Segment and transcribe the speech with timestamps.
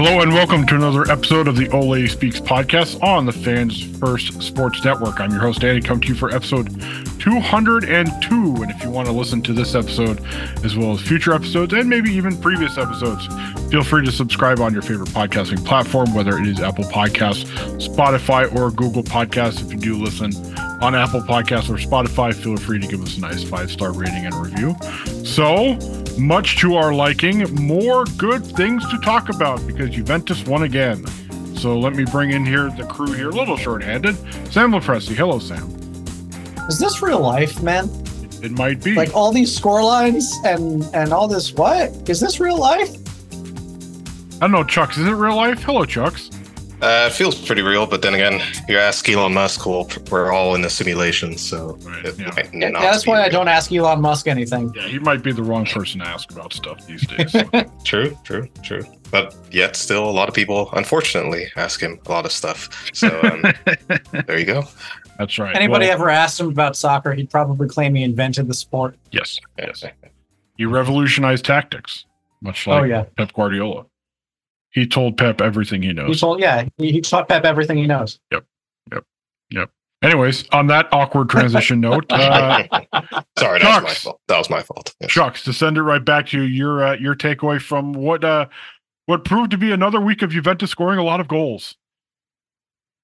[0.00, 4.40] Hello and welcome to another episode of the Ole Speaks podcast on the Fans First
[4.40, 5.20] Sports Network.
[5.20, 6.68] I'm your host, Danny, come to you for episode
[7.18, 8.62] 202.
[8.62, 10.24] And if you want to listen to this episode
[10.64, 13.26] as well as future episodes and maybe even previous episodes,
[13.70, 17.44] feel free to subscribe on your favorite podcasting platform, whether it is Apple Podcasts,
[17.78, 19.60] Spotify, or Google Podcasts.
[19.60, 20.32] If you do listen
[20.82, 24.26] on Apple Podcasts or Spotify, feel free to give us a nice five star rating
[24.26, 24.76] and review.
[25.24, 25.78] So,
[26.18, 31.04] much to our liking, more good things to talk about because Juventus won again.
[31.56, 34.16] So let me bring in here the crew here, a little short-handed.
[34.52, 35.14] Sam Lopresti.
[35.14, 35.77] Hello, Sam.
[36.68, 37.88] Is this real life, man?
[38.42, 38.94] It might be.
[38.94, 42.08] Like all these score lines and and all this what?
[42.08, 42.90] Is this real life?
[44.36, 44.96] I don't know, Chucks.
[44.98, 45.62] Is it real life?
[45.62, 46.30] Hello, Chucks.
[46.80, 50.54] Uh, it feels pretty real, but then again, you ask Elon Musk, well, we're all
[50.54, 52.30] in a simulation, so Right, it yeah.
[52.36, 54.72] might Yeah, that's be why I don't ask Elon Musk anything.
[54.76, 57.34] Yeah, he might be the wrong person to ask about stuff these days.
[57.82, 58.82] True, true, true.
[59.10, 62.68] But yet, still, a lot of people, unfortunately, ask him a lot of stuff.
[62.94, 63.42] So um,
[64.28, 64.62] there you go.
[65.18, 65.54] That's right.
[65.54, 68.96] Anybody Well, ever asked him about soccer, he'd probably claim he invented the sport.
[69.10, 69.40] Yes.
[69.58, 69.84] Yes.
[70.56, 72.04] You revolutionized tactics,
[72.40, 73.86] much like oh yeah, Pep Guardiola.
[74.70, 76.04] He told Pep everything he knows.
[76.04, 76.20] he knows.
[76.20, 78.18] told yeah he, he taught Pep everything he knows.
[78.32, 78.44] Yep,
[78.92, 79.04] yep,
[79.50, 79.70] yep.
[80.02, 82.64] Anyways, on that awkward transition note, uh,
[83.38, 84.20] Sorry, that was my fault.
[84.28, 84.94] That was my fault.
[85.00, 85.10] Yes.
[85.10, 88.46] Chucks, to send it right back to you, your uh, your takeaway from what uh,
[89.06, 91.76] what proved to be another week of Juventus scoring a lot of goals.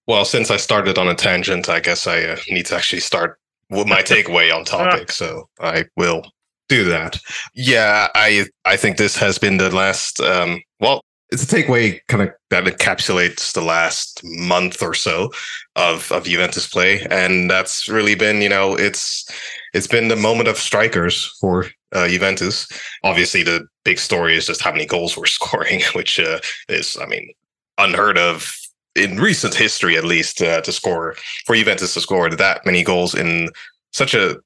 [0.06, 3.38] Well, since I started on a tangent, I guess I uh, need to actually start
[3.70, 5.10] with my takeaway on topic.
[5.10, 6.24] So I will
[6.69, 7.19] do that.
[7.55, 10.20] Yeah, I I think this has been the last.
[10.20, 15.30] Um, well, it's a takeaway kind of that encapsulates the last month or so
[15.77, 19.26] of of Juventus play, and that's really been you know it's
[19.72, 22.66] it's been the moment of strikers for uh, Juventus.
[23.03, 27.06] Obviously, the big story is just how many goals we're scoring, which uh, is I
[27.06, 27.32] mean
[27.78, 28.54] unheard of
[28.97, 31.15] in recent history, at least, uh, to score
[31.47, 33.49] for Juventus to score that many goals in
[33.93, 34.37] such a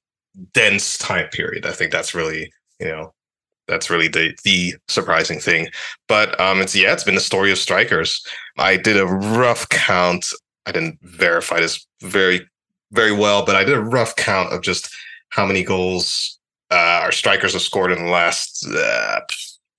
[0.52, 1.66] dense time period.
[1.66, 3.12] I think that's really, you know,
[3.66, 5.68] that's really the the surprising thing.
[6.08, 8.24] But um, it's yeah, it's been the story of strikers.
[8.56, 10.26] I did a rough count.
[10.66, 12.46] I didn't verify this very
[12.92, 14.90] very well, but I did a rough count of just
[15.30, 16.38] how many goals
[16.70, 19.20] uh, our strikers have scored in the last uh,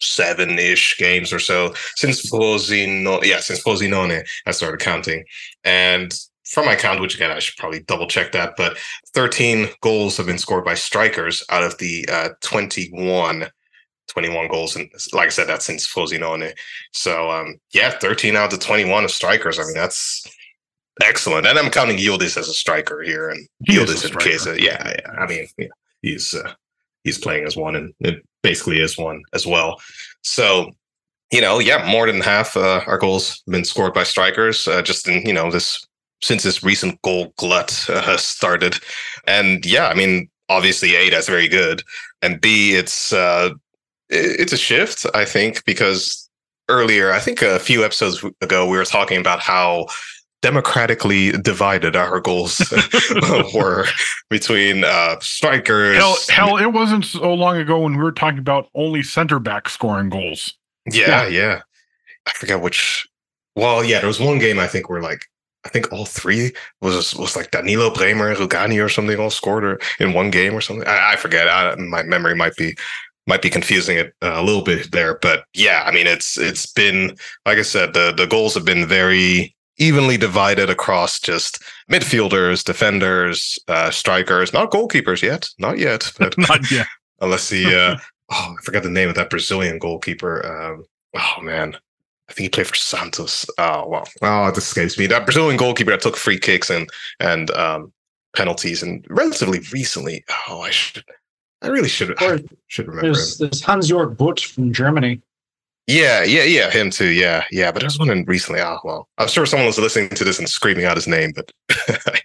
[0.02, 3.24] seven-ish games or so since Frosinone.
[3.24, 5.24] Yeah, since Frosinone, I started counting,
[5.64, 6.14] and
[6.46, 8.78] from my count, which again I should probably double check that, but
[9.14, 13.48] 13 goals have been scored by strikers out of the uh, 21.
[14.08, 16.52] 21 goals and like I said, that's since Frosinone.
[16.94, 19.60] So um yeah, 13 out of 21 of strikers.
[19.60, 20.26] I mean, that's
[21.04, 21.46] excellent.
[21.46, 24.48] And I'm counting Yildiz as a striker here and He Yildiz in case.
[24.48, 25.12] of- yeah, yeah.
[25.12, 25.68] I mean, yeah,
[26.02, 26.54] he's uh,
[27.04, 29.82] he's playing as one and it basically is one as well.
[30.24, 30.72] So
[31.32, 34.68] you know, yeah, more than half uh, our goals have been scored by strikers.
[34.68, 35.86] Uh, just in you know this
[36.22, 38.80] since this recent goal glut uh, started,
[39.28, 41.84] and yeah, I mean, obviously, a that's very good,
[42.22, 43.52] and b it's uh,
[44.10, 46.30] it's a shift, I think, because
[46.68, 49.86] earlier, I think a few episodes ago, we were talking about how
[50.42, 52.62] democratically divided our goals
[53.54, 53.86] were
[54.30, 55.98] between uh, strikers.
[55.98, 59.70] Hell, hell, it wasn't so long ago when we were talking about only center back
[59.70, 60.54] scoring goals.
[60.92, 61.62] Yeah, yeah.
[62.28, 63.08] I forget which.
[63.56, 65.26] Well, yeah, there was one game I think where like
[65.66, 69.80] I think all three was was like Danilo Bremer, Rugani, or something all scored or
[70.00, 70.88] in one game or something.
[70.88, 71.50] I, I forget.
[71.50, 72.76] I, my memory might be
[73.28, 76.72] might be confusing it uh, a little bit there, but yeah, I mean it's it's
[76.72, 82.64] been like I said, the the goals have been very evenly divided across just midfielders,
[82.64, 86.88] defenders, uh, strikers, not goalkeepers yet, not yet, but Not yet.
[87.22, 87.98] unless he uh
[88.32, 90.46] oh I forgot the name of that Brazilian goalkeeper.
[90.46, 90.86] Um
[91.18, 91.76] oh man.
[92.30, 93.46] I think he played for Santos.
[93.58, 94.08] Oh well.
[94.22, 95.08] Oh, it escapes me.
[95.08, 96.88] That Brazilian goalkeeper that took free kicks and
[97.20, 97.92] and um
[98.36, 100.24] penalties and relatively recently.
[100.48, 101.04] Oh, I should
[101.64, 103.14] I really should I Or should remember him.
[103.14, 105.22] there's there's Hans Jörg Butt from Germany.
[105.90, 107.08] Yeah, yeah, yeah, him too.
[107.08, 107.72] Yeah, yeah.
[107.72, 108.62] But there's one recently.
[108.62, 111.52] Oh well, I'm sure someone was listening to this and screaming out his name, but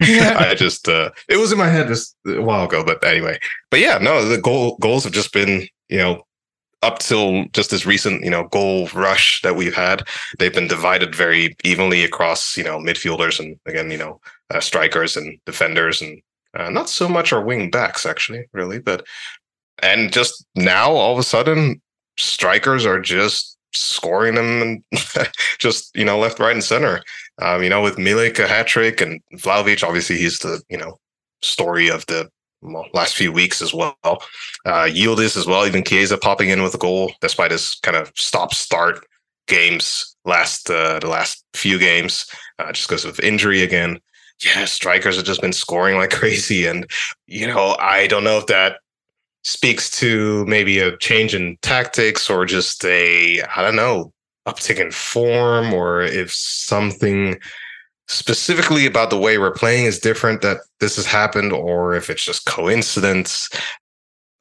[0.03, 2.83] I just uh it was in my head just a while ago.
[2.85, 3.39] But anyway,
[3.71, 6.21] but yeah, no, the goal goals have just been you know
[6.83, 10.03] up till just this recent you know goal rush that we've had.
[10.37, 14.21] They've been divided very evenly across you know midfielders and again you know
[14.51, 16.21] uh, strikers and defenders and
[16.53, 19.07] uh, not so much our wing backs actually really, but
[19.81, 21.81] and just now all of a sudden
[22.17, 24.83] strikers are just scoring them
[25.59, 27.01] just you know left, right, and center.
[27.41, 30.99] Um, you know, with Milik a hat trick and Vlahovic, obviously he's the you know
[31.41, 32.29] story of the
[32.93, 33.97] last few weeks as well.
[34.03, 38.11] Uh, Yildiz as well, even Chiesa popping in with a goal despite his kind of
[38.15, 39.05] stop start
[39.47, 42.25] games last uh, the last few games
[42.59, 43.99] uh, just because of injury again.
[44.43, 46.89] Yeah, strikers have just been scoring like crazy, and
[47.27, 48.79] you know I don't know if that
[49.45, 54.11] speaks to maybe a change in tactics or just a I don't know
[54.47, 57.39] uptick in form or if something
[58.07, 62.23] specifically about the way we're playing is different that this has happened or if it's
[62.23, 63.49] just coincidence.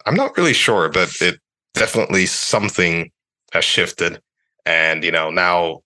[0.07, 1.39] I'm not really sure, but it
[1.75, 3.11] definitely something
[3.53, 4.21] has shifted.
[4.67, 5.81] And, you know, now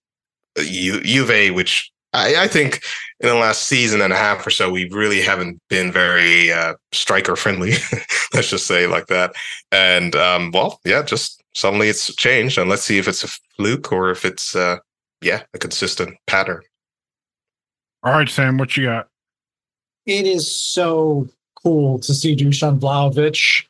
[0.59, 2.82] uh, U- Juve, which I, I, think
[3.20, 6.75] in the last season and a half or so, we really haven't been very uh,
[6.93, 7.72] striker friendly,
[8.34, 9.34] let's just say like that.
[9.72, 12.56] And, um, well, yeah, just suddenly it's changed.
[12.56, 14.78] And let's see if it's a fluke or if it's, uh,
[15.20, 16.62] yeah, a consistent pattern.
[18.02, 19.08] All right, Sam, what you got?
[20.06, 21.28] It is so
[21.62, 23.66] cool to see Dusan Vlahovic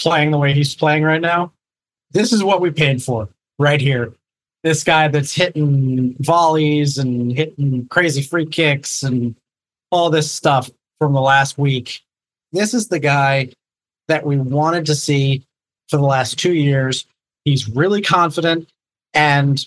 [0.00, 1.52] playing the way he's playing right now.
[2.12, 4.12] This is what we paid for right here.
[4.62, 9.34] This guy that's hitting volleys and hitting crazy free kicks and
[9.90, 10.70] all this stuff
[11.00, 12.02] from the last week.
[12.52, 13.52] This is the guy
[14.08, 15.44] that we wanted to see
[15.88, 17.06] for the last two years.
[17.44, 18.68] He's really confident,
[19.14, 19.64] and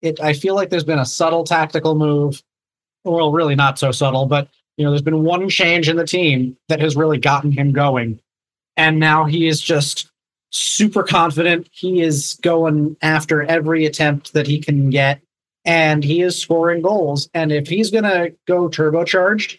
[0.00, 0.20] it.
[0.20, 2.40] I feel like there's been a subtle tactical move
[3.06, 6.56] well, really not so subtle, but you know, there's been one change in the team
[6.68, 8.18] that has really gotten him going.
[8.76, 10.10] And now he is just
[10.50, 11.68] super confident.
[11.72, 15.20] He is going after every attempt that he can get
[15.64, 17.28] and he is scoring goals.
[17.34, 19.58] And if he's going to go turbocharged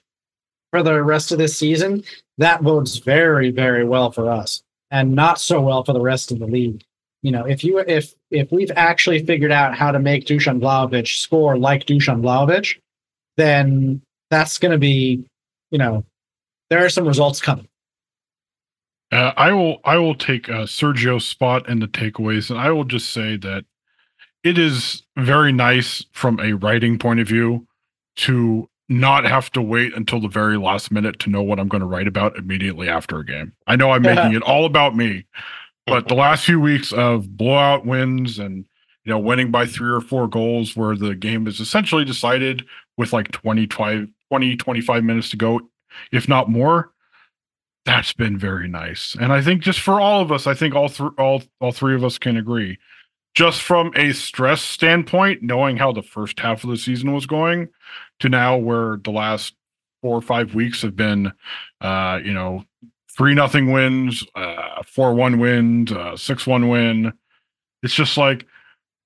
[0.71, 2.03] for the rest of this season,
[2.37, 6.39] that bodes very, very well for us and not so well for the rest of
[6.39, 6.83] the league.
[7.23, 11.07] You know, if you if if we've actually figured out how to make Dusan Vlahovic
[11.07, 12.79] score like Dusan Vlahovic,
[13.37, 15.25] then that's going to be,
[15.71, 16.05] you know,
[16.69, 17.66] there are some results coming.
[19.11, 22.83] Uh, I will I will take uh, Sergio's spot in the takeaways, and I will
[22.83, 23.65] just say that
[24.43, 27.67] it is very nice from a writing point of view
[28.17, 31.81] to not have to wait until the very last minute to know what I'm going
[31.81, 33.53] to write about immediately after a game.
[33.65, 35.25] I know I'm making it all about me,
[35.85, 38.65] but the last few weeks of blowout wins and
[39.03, 42.65] you know winning by three or four goals where the game is essentially decided
[42.97, 44.07] with like 20, 20,
[44.57, 45.61] 25 minutes to go,
[46.11, 46.91] if not more.
[47.87, 49.15] That's been very nice.
[49.17, 51.95] And I think just for all of us, I think all three all all three
[51.95, 52.77] of us can agree.
[53.33, 57.69] Just from a stress standpoint, knowing how the first half of the season was going
[58.19, 59.55] to now where the last
[60.01, 61.31] four or five weeks have been
[61.79, 62.65] uh, you know,
[63.15, 67.13] three nothing wins, uh four one wins, uh six one win.
[67.83, 68.45] It's just like,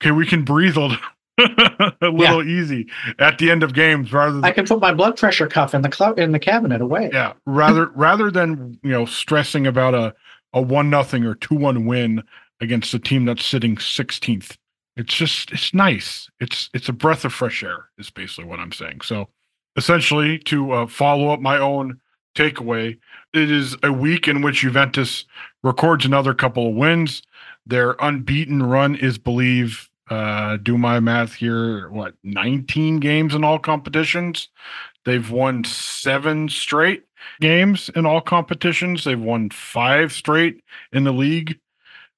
[0.01, 0.97] okay, we can breathe a little
[2.01, 2.61] a little yeah.
[2.61, 2.87] easy
[3.19, 5.81] at the end of games rather than, I can put my blood pressure cuff in
[5.81, 7.09] the in the cabinet away.
[7.11, 10.13] Yeah, rather rather than, you know, stressing about a
[10.53, 12.23] a 1 nothing or 2-1 win
[12.59, 14.57] against a team that's sitting 16th.
[14.97, 16.29] It's just it's nice.
[16.39, 19.01] It's it's a breath of fresh air is basically what I'm saying.
[19.01, 19.29] So,
[19.77, 21.99] essentially to uh, follow up my own
[22.35, 22.97] takeaway,
[23.33, 25.25] it is a week in which Juventus
[25.63, 27.21] records another couple of wins.
[27.65, 33.57] Their unbeaten run is believe uh, do my math here, what, 19 games in all
[33.57, 34.49] competitions?
[35.05, 37.05] They've won seven straight
[37.39, 39.05] games in all competitions.
[39.05, 41.59] They've won five straight in the league.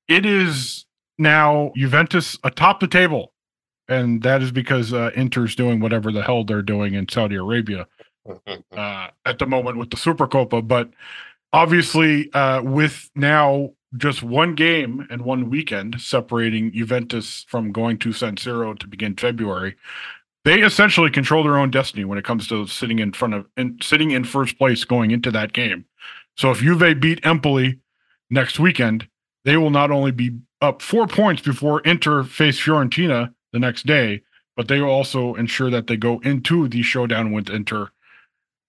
[0.07, 0.85] It is
[1.19, 3.31] now Juventus atop the table.
[3.87, 7.85] And that is because uh, Inter's doing whatever the hell they're doing in Saudi Arabia
[8.75, 10.67] uh, at the moment with the Supercopa.
[10.67, 10.89] But
[11.51, 18.13] obviously, uh, with now just one game and one weekend separating Juventus from going to
[18.13, 19.75] San Siro to begin February.
[20.45, 23.81] They essentially control their own destiny when it comes to sitting in front of and
[23.83, 25.85] sitting in first place going into that game.
[26.35, 27.79] So if Juve beat Empoli
[28.29, 29.07] next weekend,
[29.45, 34.23] they will not only be up four points before Inter face Fiorentina the next day,
[34.55, 37.89] but they will also ensure that they go into the showdown with Inter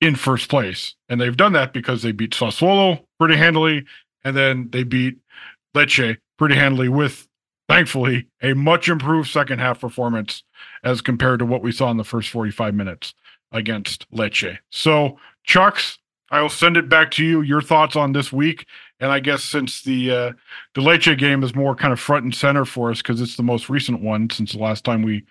[0.01, 0.95] in first place.
[1.09, 3.85] And they've done that because they beat Sassuolo pretty handily
[4.25, 5.19] and then they beat
[5.75, 7.29] Lecce pretty handily with,
[7.69, 10.43] thankfully, a much improved second half performance
[10.83, 13.15] as compared to what we saw in the first 45 minutes
[13.53, 14.59] against Lecce.
[14.71, 15.99] So, Chucks,
[16.31, 17.43] I will send it back to you.
[17.43, 18.67] Your thoughts on this week,
[18.99, 20.33] and I guess since the uh,
[20.75, 23.43] the Lecce game is more kind of front and center for us because it's the
[23.43, 25.25] most recent one since the last time we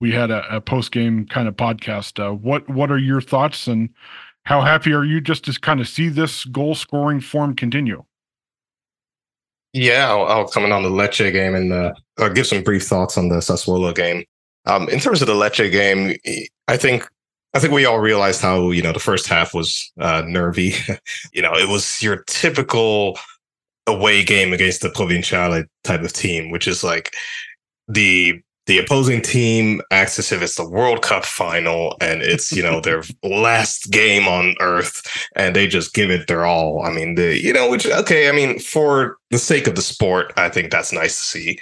[0.00, 2.18] we had a, a post game kind of podcast.
[2.18, 3.90] Uh, what what are your thoughts, and
[4.46, 8.02] how happy are you just to kind of see this goal scoring form continue?
[9.72, 13.18] Yeah, I'll, I'll comment on the Lecce game and uh, I'll give some brief thoughts
[13.18, 14.24] on the Sassuolo game.
[14.66, 16.16] Um, in terms of the Lecce game,
[16.68, 17.06] I think
[17.54, 20.74] I think we all realized how you know the first half was uh, nervy.
[21.32, 23.18] you know, it was your typical
[23.86, 27.14] away game against the Provinciale type of team, which is like
[27.88, 32.62] the the opposing team acts as if it's the World Cup final and it's you
[32.62, 35.02] know their last game on Earth,
[35.34, 36.82] and they just give it their all.
[36.84, 40.34] I mean, the you know, which okay, I mean, for the sake of the sport,
[40.36, 41.58] I think that's nice to see.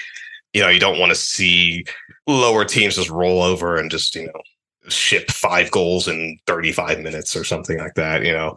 [0.53, 1.85] You know, you don't want to see
[2.27, 7.37] lower teams just roll over and just you know ship five goals in 35 minutes
[7.37, 8.25] or something like that.
[8.25, 8.57] You know,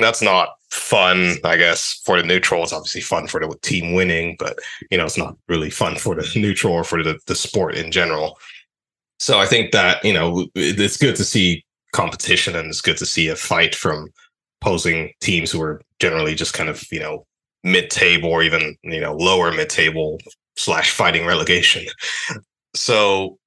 [0.00, 2.62] that's not fun, I guess, for the neutral.
[2.62, 4.58] It's obviously fun for the team winning, but
[4.90, 7.90] you know, it's not really fun for the neutral or for the, the sport in
[7.90, 8.38] general.
[9.20, 13.06] So I think that, you know, it's good to see competition and it's good to
[13.06, 14.08] see a fight from
[14.60, 17.24] opposing teams who are generally just kind of, you know,
[17.62, 20.18] mid table or even, you know, lower mid table
[20.56, 21.84] slash fighting relegation.
[22.76, 23.38] So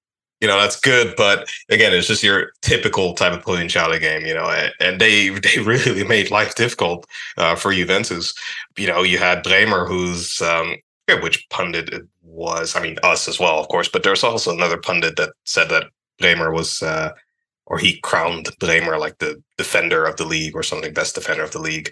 [0.42, 4.34] you know that's good but again it's just your typical type of provinciale game you
[4.34, 8.34] know and, and they they really made life difficult uh, for Juventus.
[8.78, 10.76] You know you had Bremer who's um
[11.22, 14.78] which pundit it was I mean us as well of course but there's also another
[14.78, 15.86] pundit that said that
[16.20, 17.12] Bremer was uh
[17.66, 21.52] or he crowned Bremer like the defender of the league or something best defender of
[21.52, 21.92] the league.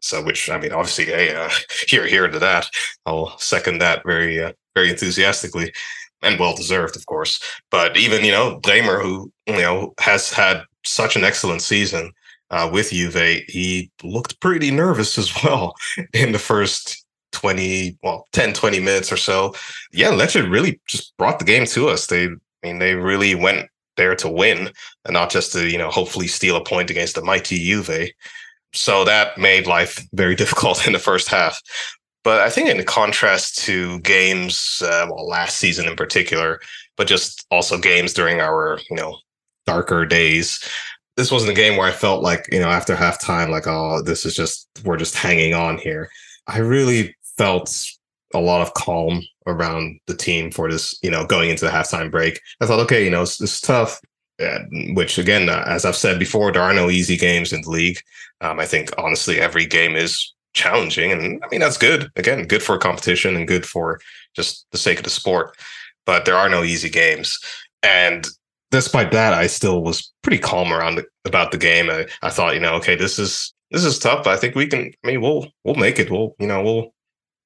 [0.00, 1.50] So which I mean obviously hey uh,
[1.86, 2.68] here here to that.
[3.06, 5.72] I'll second that very uh, very enthusiastically
[6.24, 7.40] and well deserved, of course.
[7.70, 12.12] But even you know Bremer, who you know has had such an excellent season
[12.50, 15.74] uh, with Juve, he looked pretty nervous as well
[16.12, 19.54] in the first 20, well, 10, 20 minutes or so.
[19.92, 22.06] Yeah, Lecce really just brought the game to us.
[22.06, 24.70] They, I mean, they really went there to win
[25.04, 28.10] and not just to, you know, hopefully steal a point against the mighty Juve.
[28.72, 31.60] So that made life very difficult in the first half.
[32.24, 36.58] But I think in contrast to games, uh, well, last season in particular,
[36.96, 39.18] but just also games during our, you know,
[39.66, 40.66] darker days,
[41.16, 44.24] this wasn't a game where I felt like, you know, after halftime, like, oh, this
[44.24, 46.08] is just, we're just hanging on here.
[46.46, 47.86] I really felt
[48.34, 52.10] a lot of calm around the team for this, you know, going into the halftime
[52.10, 52.40] break.
[52.60, 54.00] I thought, okay, you know, it's, tough.
[54.94, 57.98] which again, uh, as I've said before, there are no easy games in the league.
[58.40, 61.12] Um, I think honestly, every game is challenging.
[61.12, 62.10] And I mean, that's good.
[62.16, 64.00] Again, good for competition and good for
[64.34, 65.56] just the sake of the sport.
[66.06, 67.38] But there are no easy games.
[67.82, 68.26] And
[68.70, 71.90] despite that, I still was pretty calm around the, about the game.
[71.90, 74.26] I, I thought, you know, okay, this is this is tough.
[74.26, 74.92] I think we can.
[75.04, 76.10] I mean, we'll we'll make it.
[76.10, 76.94] We'll you know we'll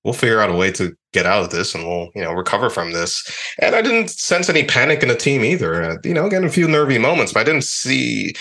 [0.04, 2.70] we'll figure out a way to get out of this and we'll you know recover
[2.70, 3.24] from this.
[3.60, 5.82] And I didn't sense any panic in the team either.
[5.82, 8.34] Uh, you know, again, a few nervy moments, but I didn't see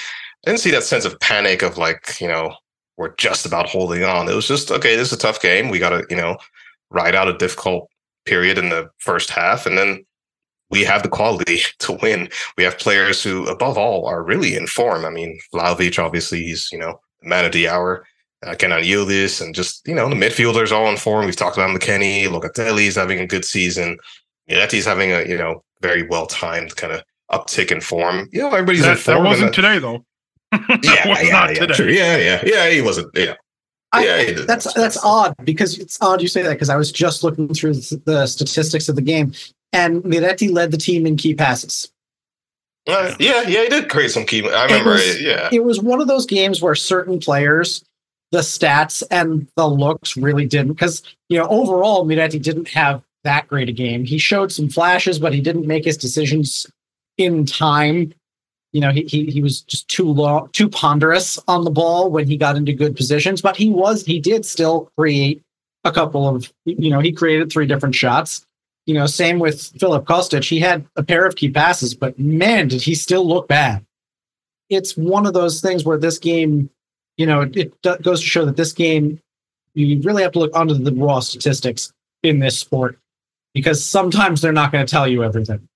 [0.46, 2.56] I didn't see that sense of panic of like you know
[2.98, 4.27] we're just about holding on.
[4.27, 4.96] It was just okay.
[4.96, 5.70] This is a tough game.
[5.70, 6.38] We got to you know
[6.89, 7.89] ride out a difficult
[8.25, 10.06] period in the first half, and then
[10.70, 12.30] we have the quality to win.
[12.58, 15.06] We have players who, above all, are really in form.
[15.06, 18.06] I mean, Vlahovic, obviously, he's you know man of the hour.
[18.46, 21.25] Uh, Kenan Yildiz, and just you know the midfielders all in form.
[21.25, 23.98] We've talked about McKennie, Locatelli's having a good season.
[24.50, 28.30] Yeti's having a you know very well timed kind of uptick in form.
[28.32, 29.24] You know everybody's that, in form.
[29.24, 30.06] That wasn't today though.
[30.84, 31.88] yeah, yeah, yeah, true.
[31.88, 32.70] yeah, yeah, yeah.
[32.70, 33.10] He wasn't.
[33.16, 33.36] Yeah,
[33.92, 34.46] I, yeah.
[34.48, 37.74] that's that's odd because it's odd you say that because I was just looking through
[37.74, 39.34] the statistics of the game,
[39.74, 41.92] and Miretti led the team in key passes.
[42.88, 44.50] Uh, yeah, yeah, he did create some key.
[44.50, 44.92] I remember.
[44.92, 47.84] It was, yeah, it was one of those games where certain players,
[48.32, 53.48] the stats and the looks really didn't because you know overall Miretti didn't have that
[53.50, 54.06] great a game.
[54.06, 56.66] He showed some flashes, but he didn't make his decisions
[57.18, 58.13] in time
[58.74, 62.28] you know, he, he he was just too long, too ponderous on the ball when
[62.28, 63.42] he got into good positions.
[63.42, 65.44] But he was he did still create
[65.84, 68.46] a couple of you know he created three different shots.
[68.86, 70.48] You know, same with Filip Kostic.
[70.48, 73.86] He had a pair of key passes, but man, did he still look bad.
[74.70, 76.70] It's one of those things where this game,
[77.18, 79.20] you know, it, it goes to show that this game,
[79.74, 81.92] you really have to look under the raw statistics
[82.24, 82.98] in this sport
[83.54, 85.68] because sometimes they're not going to tell you everything.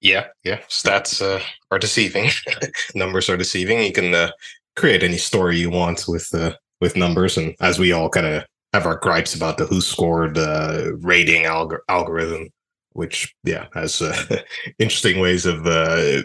[0.00, 0.58] Yeah, yeah.
[0.68, 2.30] Stats uh, are deceiving.
[2.94, 3.82] numbers are deceiving.
[3.82, 4.30] You can uh,
[4.76, 8.44] create any story you want with uh, with numbers, and as we all kind of
[8.72, 12.48] have our gripes about the WhoScored uh, rating alg- algorithm,
[12.92, 14.42] which yeah has uh,
[14.78, 16.22] interesting ways of uh,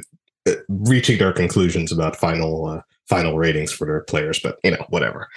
[0.67, 4.39] reaching their conclusions about final final ratings for their players.
[4.39, 5.29] But you know, whatever.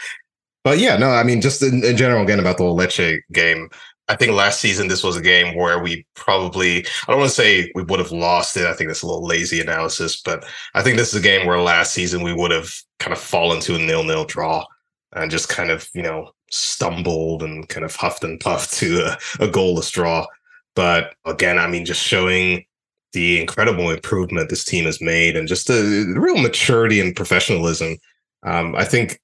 [0.64, 3.69] But yeah, no, I mean, just in, in general, again about the Lecce game,
[4.08, 7.34] I think last season this was a game where we probably I don't want to
[7.34, 8.66] say we would have lost it.
[8.66, 10.44] I think that's a little lazy analysis, but
[10.75, 13.61] I think this is a game where last season we would have kind of fallen
[13.61, 14.64] to a nil-nil draw
[15.12, 19.12] and just kind of, you know, stumbled and kind of huffed and puffed to a,
[19.44, 20.26] a goalless draw.
[20.75, 22.64] But again, I mean, just showing
[23.12, 25.75] the incredible improvement this team has made and just the,
[26.12, 27.96] the real maturity and professionalism.
[28.42, 29.20] Um, I think,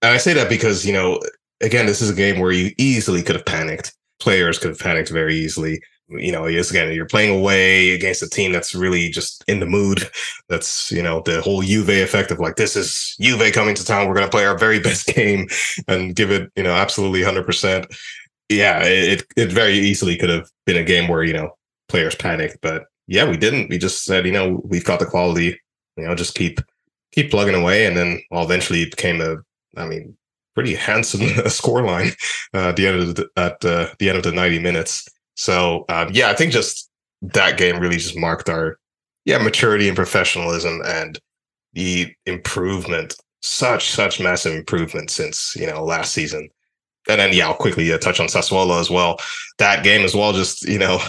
[0.00, 1.20] and I say that because, you know,
[1.62, 3.94] again, this is a game where you easily could have panicked.
[4.20, 5.80] Players could have panicked very easily
[6.18, 9.66] you know, yes, again, you're playing away against a team that's really just in the
[9.66, 10.02] mood.
[10.48, 14.08] That's, you know, the whole Juve effect of like, this is Juve coming to town.
[14.08, 15.48] We're going to play our very best game
[15.88, 17.86] and give it, you know, absolutely 100%.
[18.48, 21.50] Yeah, it, it very easily could have been a game where, you know,
[21.88, 22.58] players panicked.
[22.60, 23.70] But yeah, we didn't.
[23.70, 25.58] We just said, you know, we've got the quality,
[25.96, 26.60] you know, just keep,
[27.12, 27.86] keep plugging away.
[27.86, 29.36] And then well, eventually it became a,
[29.76, 30.16] I mean,
[30.54, 32.14] pretty handsome scoreline
[32.54, 35.08] uh, at the end of the, at uh, the end of the 90 minutes.
[35.34, 36.90] So um, yeah, I think just
[37.22, 38.78] that game really just marked our
[39.24, 41.18] yeah maturity and professionalism and
[41.72, 43.14] the improvement.
[43.44, 46.48] Such such massive improvement since you know last season.
[47.08, 49.18] And then yeah, I'll quickly uh, touch on Sassuolo as well.
[49.58, 51.00] That game as well, just you know,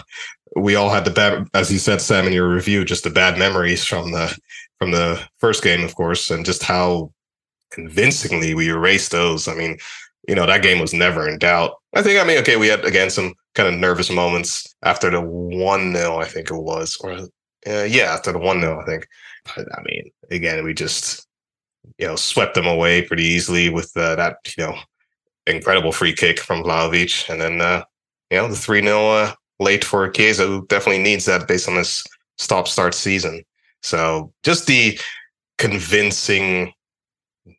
[0.56, 3.38] we all had the bad, as you said, Sam, in your review, just the bad
[3.38, 4.36] memories from the
[4.80, 7.13] from the first game, of course, and just how
[7.74, 9.48] convincingly we erased those.
[9.48, 9.78] I mean,
[10.28, 11.76] you know, that game was never in doubt.
[11.94, 15.22] I think, I mean, okay, we had again some kind of nervous moments after the
[15.22, 19.08] 1 0, I think it was, or uh, yeah, after the 1 0, I think.
[19.56, 21.28] But I mean, again, we just,
[21.98, 24.78] you know, swept them away pretty easily with uh, that, you know,
[25.48, 27.30] incredible free kick from Vlahovic.
[27.30, 27.84] And then, uh,
[28.32, 31.76] you know, the 3 0 uh, late for Chiesa, who definitely needs that based on
[31.76, 32.04] this
[32.38, 33.44] stop start season.
[33.82, 34.98] So just the
[35.58, 36.74] convincing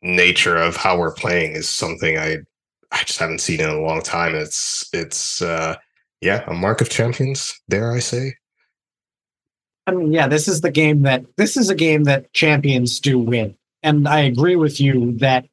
[0.02, 2.38] nature of how we're playing is something I
[2.90, 4.34] I just haven't seen in a long time.
[4.34, 5.76] It's it's uh
[6.20, 8.34] yeah, a mark of champions, dare I say.
[9.86, 13.18] I mean, yeah, this is the game that this is a game that champions do
[13.18, 13.54] win.
[13.82, 15.46] And I agree with you that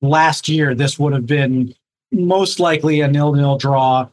[0.00, 1.74] last year this would have been
[2.10, 4.08] most likely a nil-nil draw.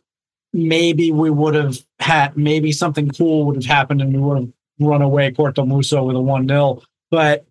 [0.52, 4.50] Maybe we would have had maybe something cool would have happened and we would have
[4.80, 6.84] run away Corto Muso with a 1-0.
[7.10, 7.46] But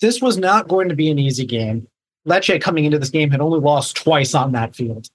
[0.00, 1.86] this was not going to be an easy game.
[2.26, 5.08] Lecce coming into this game had only lost twice on that field.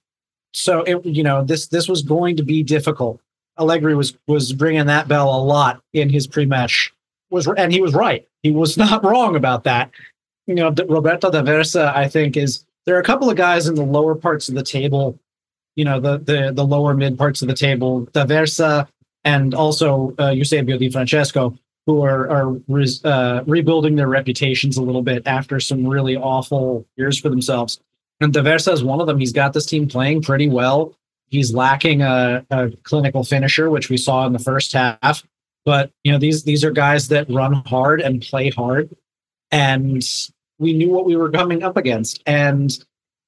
[0.52, 3.20] So it, you know, this this was going to be difficult.
[3.58, 6.92] Allegri was was bringing that bell a lot in his pre-match.
[7.30, 8.26] Was and he was right.
[8.42, 9.90] He was not wrong about that.
[10.46, 13.84] You know, Roberto D'Aversa, I think, is there are a couple of guys in the
[13.84, 15.18] lower parts of the table.
[15.76, 18.06] You know, the the the lower mid parts of the table.
[18.12, 18.88] D'Aversa
[19.24, 21.56] and also uh, Eusebio Di Francesco,
[21.88, 22.60] who are are
[23.04, 27.80] uh, rebuilding their reputations a little bit after some really awful years for themselves.
[28.20, 29.18] And D'Aversa is one of them.
[29.18, 30.94] He's got this team playing pretty well.
[31.28, 35.24] He's lacking a, a clinical finisher, which we saw in the first half.
[35.64, 38.94] But you know these these are guys that run hard and play hard,
[39.50, 40.02] and
[40.58, 42.22] we knew what we were coming up against.
[42.26, 42.70] And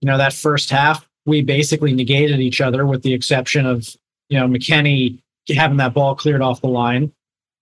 [0.03, 3.89] you know that first half, we basically negated each other, with the exception of
[4.29, 5.19] you know McKennie
[5.49, 7.11] having that ball cleared off the line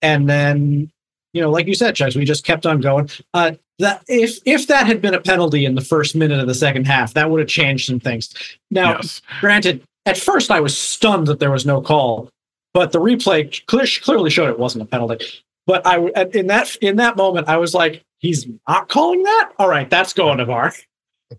[0.02, 0.90] and then
[1.32, 3.08] you know, like you said, Chucks, we just kept on going.
[3.34, 6.54] Uh, that if if that had been a penalty in the first minute of the
[6.54, 8.34] second half, that would have changed some things.
[8.70, 9.22] Now, yes.
[9.40, 12.30] granted, at first I was stunned that there was no call,
[12.74, 15.24] but the replay clear, clearly showed it wasn't a penalty.
[15.66, 15.98] But I
[16.32, 19.50] in that in that moment I was like, he's not calling that.
[19.58, 20.72] All right, that's going to VAR.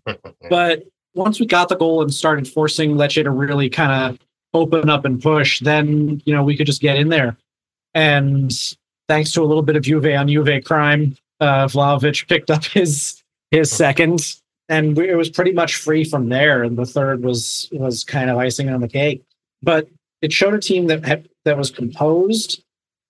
[0.50, 0.84] but
[1.16, 4.20] once we got the goal and started forcing Lecce to really kind of
[4.54, 7.36] open up and push, then you know we could just get in there.
[8.00, 8.54] And
[9.10, 13.22] thanks to a little bit of Juve on Juve crime, uh, Vlahovic picked up his
[13.52, 14.38] his second,
[14.70, 16.64] and it was pretty much free from there.
[16.64, 19.22] And the third was was kind of icing on the cake.
[19.62, 19.90] But
[20.22, 22.64] it showed a team that had, that was composed.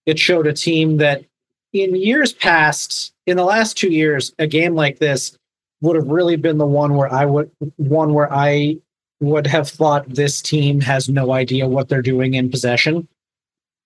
[0.08, 1.24] It showed a team that,
[1.72, 5.38] in years past, in the last two years, a game like this
[5.82, 8.78] would have really been the one where I would one where I
[9.20, 13.08] would have thought this team has no idea what they're doing in possession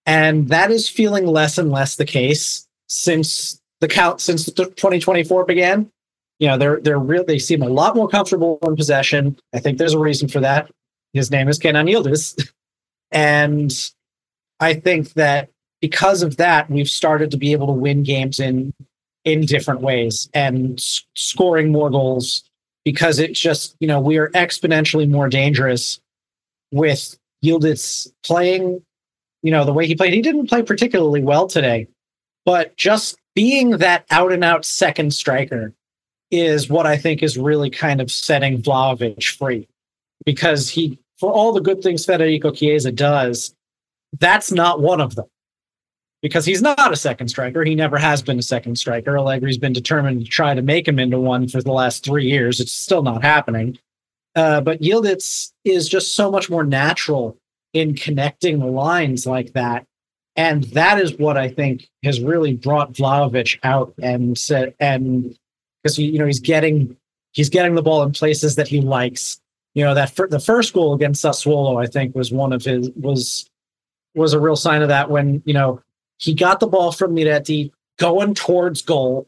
[0.05, 5.89] and that is feeling less and less the case since the count since 2024 began.
[6.39, 7.23] You know, they're they're real.
[7.23, 9.37] They seem a lot more comfortable in possession.
[9.53, 10.69] I think there's a reason for that.
[11.13, 12.49] His name is Kenan Yildiz,
[13.11, 13.71] and
[14.59, 15.49] I think that
[15.81, 18.73] because of that, we've started to be able to win games in
[19.25, 22.43] in different ways and s- scoring more goals
[22.83, 25.99] because it's just you know we are exponentially more dangerous
[26.71, 28.81] with Yildiz playing
[29.43, 30.13] you know, the way he played.
[30.13, 31.87] He didn't play particularly well today,
[32.45, 35.73] but just being that out and out second striker
[36.31, 39.67] is what I think is really kind of setting Vlahovic free
[40.25, 43.53] because he, for all the good things Federico Chiesa does,
[44.19, 45.27] that's not one of them
[46.21, 47.63] because he's not a second striker.
[47.63, 49.13] He never has been a second striker.
[49.13, 52.59] Allegri's been determined to try to make him into one for the last three years.
[52.59, 53.77] It's still not happening.
[54.35, 57.37] Uh, but Yildiz is just so much more natural
[57.73, 59.85] in connecting lines like that.
[60.35, 65.37] And that is what I think has really brought Vlahovic out and said, and
[65.83, 66.95] because you know he's getting
[67.33, 69.39] he's getting the ball in places that he likes.
[69.75, 73.47] You know that the first goal against Sassuolo, I think, was one of his was
[74.15, 75.81] was a real sign of that when you know
[76.17, 79.27] he got the ball from Miretti going towards goal.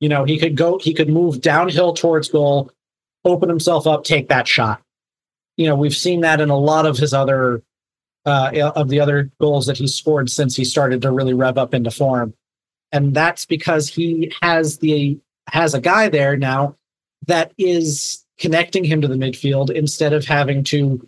[0.00, 2.70] You know he could go he could move downhill towards goal,
[3.24, 4.80] open himself up, take that shot.
[5.56, 7.62] You know we've seen that in a lot of his other
[8.28, 11.74] uh, of the other goals that he's scored since he started to really rev up
[11.74, 12.34] into form,
[12.92, 15.18] and that's because he has the
[15.50, 16.76] has a guy there now
[17.26, 21.06] that is connecting him to the midfield instead of having to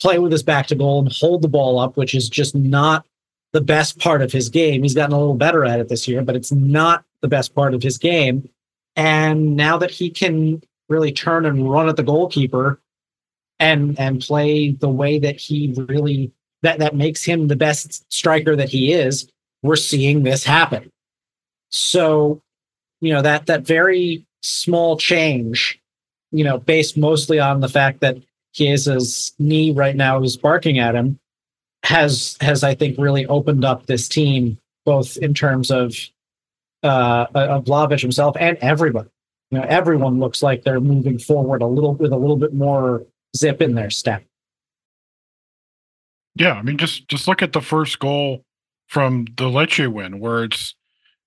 [0.00, 3.06] play with his back to goal and hold the ball up, which is just not
[3.52, 4.82] the best part of his game.
[4.82, 7.74] He's gotten a little better at it this year, but it's not the best part
[7.74, 8.48] of his game.
[8.96, 12.80] And now that he can really turn and run at the goalkeeper
[13.58, 18.56] and and play the way that he really that that makes him the best striker
[18.56, 19.28] that he is,
[19.62, 20.90] we're seeing this happen.
[21.70, 22.40] So,
[23.00, 25.80] you know, that that very small change,
[26.32, 28.18] you know, based mostly on the fact that
[28.54, 31.18] Chiesa's knee right now is barking at him,
[31.82, 35.94] has has I think really opened up this team both in terms of
[36.82, 39.08] uh of Vlahovic himself and everybody.
[39.50, 43.04] You know, everyone looks like they're moving forward a little with a little bit more
[43.36, 44.22] zip in their step.
[46.40, 48.46] Yeah, I mean, just just look at the first goal
[48.86, 50.74] from the Lecce win, where it's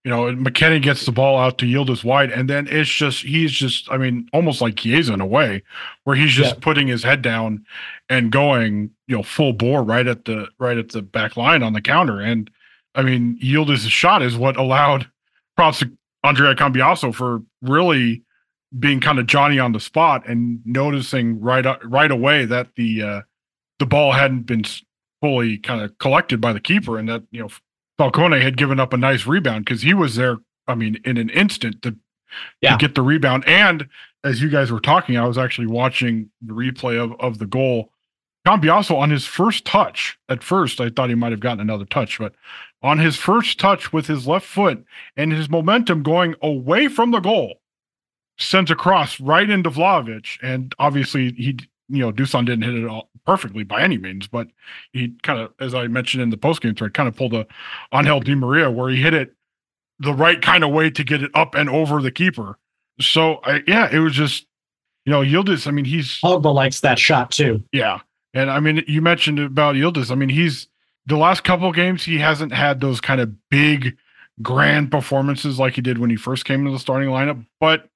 [0.04, 3.52] you know McKennie gets the ball out to Yildiz wide, and then it's just he's
[3.52, 5.62] just I mean almost like Chiesa in a way,
[6.04, 6.60] where he's just yeah.
[6.62, 7.63] putting his head down
[8.10, 11.73] and going you know full bore right at the right at the back line on
[11.73, 12.49] the counter, and
[12.95, 15.08] I mean Yildiz's shot is what allowed
[15.56, 15.91] props to
[16.23, 18.23] Andrea Cambiaso for really
[18.80, 23.21] being kind of Johnny on the spot and noticing right right away that the uh,
[23.78, 24.63] the ball hadn't been
[25.23, 27.47] fully kind of collected by the keeper, and that you know
[27.97, 30.39] Falcone had given up a nice rebound because he was there.
[30.67, 31.95] I mean, in an instant to,
[32.62, 32.71] yeah.
[32.71, 33.45] to get the rebound.
[33.47, 33.88] And
[34.25, 37.89] as you guys were talking, I was actually watching the replay of of the goal.
[38.45, 40.19] Cambiaso on his first touch.
[40.27, 42.33] At first, I thought he might have gotten another touch, but
[42.81, 44.83] on his first touch with his left foot
[45.15, 47.62] and his momentum going away from the goal,
[48.38, 50.38] sends a cross right into Vlahovic.
[50.41, 51.59] And obviously, he
[51.89, 54.48] you know, Dusan didn't hit it all perfectly by any means, but
[54.91, 57.46] he kind of, as I mentioned in the post postgame thread, kind of pulled a
[57.93, 59.34] Angel Di Maria where he hit it
[60.00, 62.58] the right kind of way to get it up and over the keeper.
[63.00, 64.46] So I, yeah, it was just,
[65.06, 65.67] you know, Yildiz.
[65.67, 67.63] I mean, he's Pogba likes that shot too.
[67.72, 68.00] Yeah,
[68.34, 70.12] and I mean, you mentioned about Yildiz.
[70.12, 70.67] I mean, he's
[71.06, 73.98] the last couple games he hasn't had those kind of big,
[74.41, 77.89] grand performances like he did when he first came into the starting lineup, but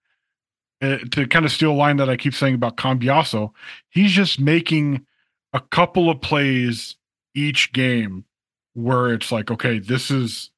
[0.81, 3.51] uh, to kind of steal a line that I keep saying about Cambiaso,
[3.89, 5.05] he's just making
[5.53, 6.95] a couple of plays
[7.33, 8.25] each game
[8.73, 10.51] where it's like, okay, this is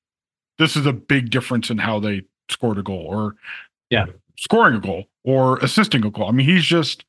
[0.58, 3.36] this is a big difference in how they scored a goal or
[3.89, 6.27] yeah, scoring a goal or assisting a goal.
[6.27, 7.05] I mean, he's just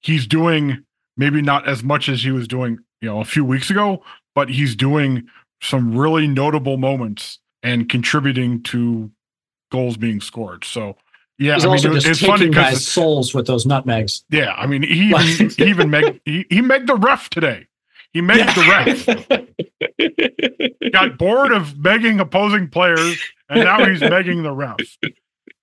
[0.00, 0.84] he's doing
[1.16, 4.02] maybe not as much as he was doing, you know, a few weeks ago,
[4.34, 5.28] but he's doing
[5.60, 9.10] some really notable moments and contributing to
[9.70, 10.64] goals being scored.
[10.64, 10.96] So
[11.38, 14.24] yeah, he's I also mean, just it's taking guys' souls with those nutmegs.
[14.30, 17.66] Yeah, I mean, he even, he even meg he, he megged the ref today.
[18.12, 19.06] He megged yeah.
[19.06, 19.36] the
[20.80, 20.92] ref.
[20.92, 24.78] Got bored of begging opposing players, and now he's begging the ref.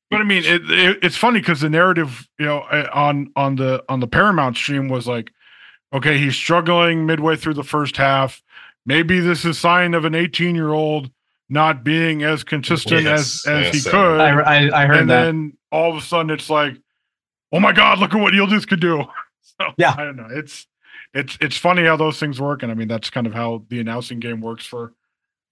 [0.10, 3.56] But I mean, it, it, it's funny because the narrative, you know, eh, on on
[3.56, 5.32] the on the Paramount stream was like,
[5.92, 8.42] okay, he's struggling midway through the first half.
[8.86, 11.10] Maybe this is sign of an 18 year old
[11.50, 14.20] not being as consistent yes, as as yes, he could.
[14.20, 15.26] I, I, I heard and that.
[15.26, 16.78] then all of a sudden it's like,
[17.52, 19.06] oh my god, look at what Yildiz could do.
[19.58, 20.28] So, yeah, I don't know.
[20.30, 20.68] It's
[21.14, 23.80] it's it's funny how those things work, and I mean that's kind of how the
[23.80, 24.92] announcing game works for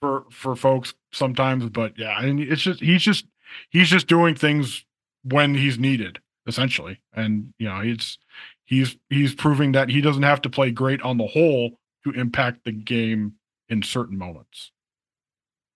[0.02, 1.70] for for folks sometimes.
[1.70, 3.26] But yeah, I mean it's just he's just
[3.70, 4.84] he's just doing things
[5.24, 8.18] when he's needed essentially, and you know it's
[8.66, 12.66] he's he's proving that he doesn't have to play great on the whole to impact
[12.66, 13.36] the game
[13.70, 14.72] in certain moments.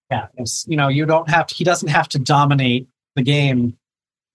[0.09, 0.27] Yeah,
[0.67, 3.77] you know, you don't have to, he doesn't have to dominate the game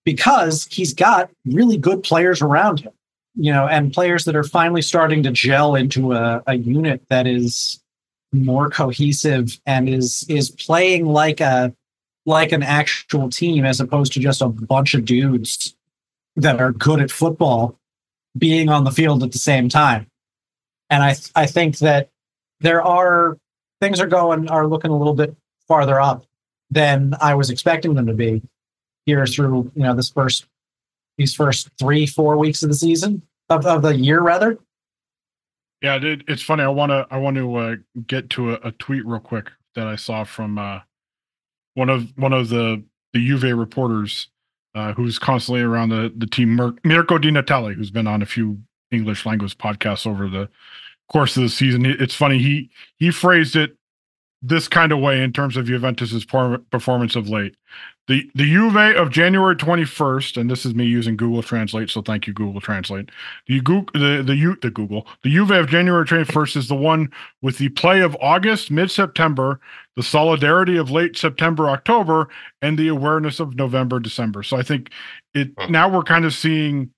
[0.05, 2.93] because he's got really good players around him,
[3.35, 7.27] you know, and players that are finally starting to gel into a, a unit that
[7.27, 7.81] is
[8.33, 11.75] more cohesive and is is playing like a
[12.25, 15.75] like an actual team as opposed to just a bunch of dudes
[16.37, 17.79] that are good at football
[18.39, 20.07] being on the field at the same time.
[20.89, 22.09] And I I think that
[22.61, 23.37] there are
[23.81, 25.37] things are going are looking a little bit
[25.73, 26.27] farther up
[26.71, 28.43] than I was expecting them to be
[29.07, 30.45] here through you know this first
[31.17, 33.23] these first three four weeks of the season.
[33.49, 34.59] of, of the year, rather.
[35.81, 36.63] Yeah, it, it's funny.
[36.63, 39.87] I want to I want to uh, get to a, a, tweet real quick that
[39.87, 40.81] I saw from uh,
[41.73, 44.29] one of one of the the Juve reporters
[44.75, 46.55] uh, who's constantly around the the team,
[46.85, 50.51] Mirko Di Natale, who's been on a few English language podcasts over the
[51.11, 51.87] course of the season.
[51.87, 53.79] It's funny he he phrased it
[54.43, 57.57] this kind of way in terms of Juventus's performance of late.
[58.09, 62.27] The the Juve of January 21st, and this is me using Google Translate, so thank
[62.27, 63.11] you Google Translate.
[63.47, 67.13] The Google the the U the Google the Juve of January 21st is the one
[67.43, 69.61] with the play of August, mid September,
[69.95, 72.29] the solidarity of late September, October,
[72.61, 74.43] and the awareness of November, December.
[74.43, 74.91] So I think
[75.33, 75.71] it hmm.
[75.71, 76.91] now we're kind of seeing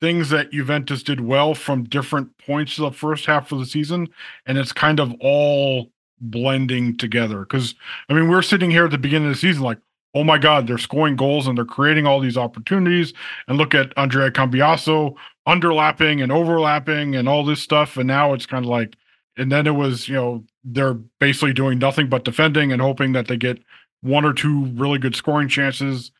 [0.00, 4.08] things that Juventus did well from different points of the first half of the season,
[4.46, 7.40] and it's kind of all blending together.
[7.40, 7.74] Because
[8.08, 9.78] I mean, we're sitting here at the beginning of the season like,
[10.14, 13.12] oh my God, they're scoring goals and they're creating all these opportunities.
[13.48, 15.14] And look at Andrea Cambiaso
[15.46, 17.96] underlapping and overlapping and all this stuff.
[17.96, 18.96] And now it's kind of like,
[19.36, 23.26] and then it was, you know, they're basically doing nothing but defending and hoping that
[23.26, 23.58] they get
[24.02, 26.12] one or two really good scoring chances.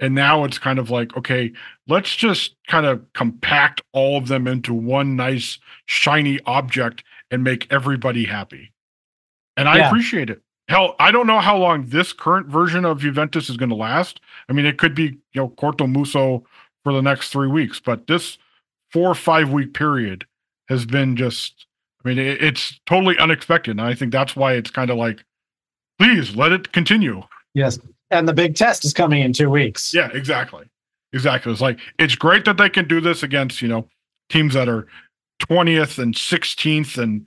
[0.00, 1.52] And now it's kind of like, okay,
[1.88, 7.66] let's just kind of compact all of them into one nice, shiny object and make
[7.72, 8.72] everybody happy
[9.58, 9.88] and I yeah.
[9.88, 10.40] appreciate it.
[10.68, 14.20] Hell, I don't know how long this current version of Juventus is going to last.
[14.48, 16.44] I mean, it could be you know Corto Muso
[16.84, 18.38] for the next three weeks, but this
[18.90, 20.24] four or five week period
[20.68, 21.66] has been just.
[22.04, 25.24] I mean, it, it's totally unexpected, and I think that's why it's kind of like,
[25.98, 27.22] please let it continue.
[27.54, 27.78] Yes,
[28.10, 29.92] and the big test is coming in two weeks.
[29.92, 30.66] Yeah, exactly,
[31.12, 31.50] exactly.
[31.50, 33.88] It's like it's great that they can do this against you know
[34.28, 34.86] teams that are
[35.40, 37.26] twentieth and sixteenth and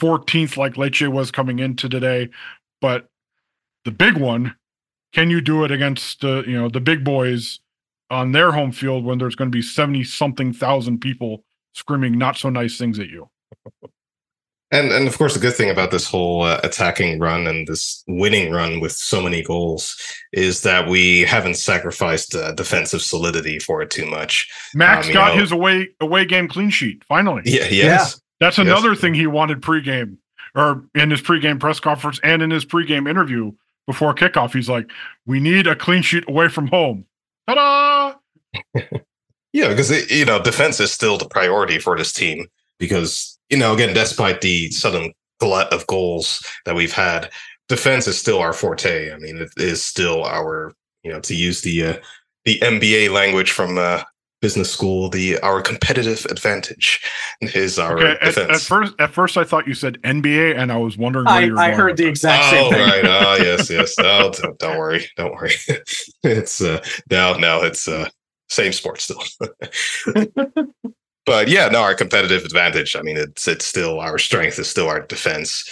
[0.00, 2.30] 14th like Lecce was coming into today.
[2.80, 3.08] But
[3.84, 4.54] the big one,
[5.12, 7.60] can you do it against the you know the big boys
[8.10, 12.36] on their home field when there's going to be 70 something thousand people screaming not
[12.36, 13.28] so nice things at you?
[14.72, 18.02] And and of course, the good thing about this whole uh, attacking run and this
[18.08, 19.94] winning run with so many goals
[20.32, 24.50] is that we haven't sacrificed uh, defensive solidity for it too much.
[24.74, 27.42] Max um, got know, his away away game clean sheet finally.
[27.44, 28.21] Yeah, yes.
[28.42, 29.00] That's another yes.
[29.00, 30.16] thing he wanted pregame
[30.56, 33.52] or in his pregame press conference and in his pregame interview
[33.86, 34.52] before kickoff.
[34.52, 34.90] He's like,
[35.26, 37.04] "We need a clean sheet away from home."
[37.48, 38.14] Ta-da!
[39.52, 42.46] yeah, because you know defense is still the priority for this team
[42.80, 47.30] because you know again, despite the sudden glut of goals that we've had,
[47.68, 49.12] defense is still our forte.
[49.12, 50.74] I mean, it is still our
[51.04, 51.96] you know to use the uh,
[52.44, 54.02] the MBA language from uh,
[54.42, 57.00] business school, the our competitive advantage
[57.40, 60.76] is our okay, at, at, first, at first, I thought you said NBA, and I
[60.76, 61.28] was wondering.
[61.28, 62.80] I, I heard the exact same oh, thing.
[62.80, 63.04] right.
[63.22, 63.94] Oh, yes, yes.
[63.98, 65.06] Oh, don't, don't worry.
[65.16, 65.52] Don't worry.
[66.22, 68.08] it's uh, now, now it's uh,
[68.48, 69.22] same sport still.
[71.26, 72.96] but yeah, no, our competitive advantage.
[72.96, 75.68] I mean, it's it's still our strength is still our defense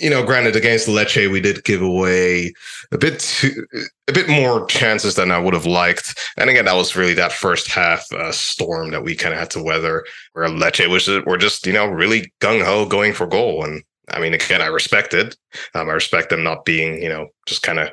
[0.00, 2.52] you know, granted, against Lecce, we did give away
[2.90, 3.66] a bit too,
[4.08, 6.18] a bit more chances than I would have liked.
[6.36, 9.50] And again, that was really that first half uh, storm that we kind of had
[9.50, 13.64] to weather, where Lecce was were just you know really gung ho going for goal.
[13.64, 15.36] And I mean, again, I respect it.
[15.74, 17.90] Um, I respect them not being you know just kind of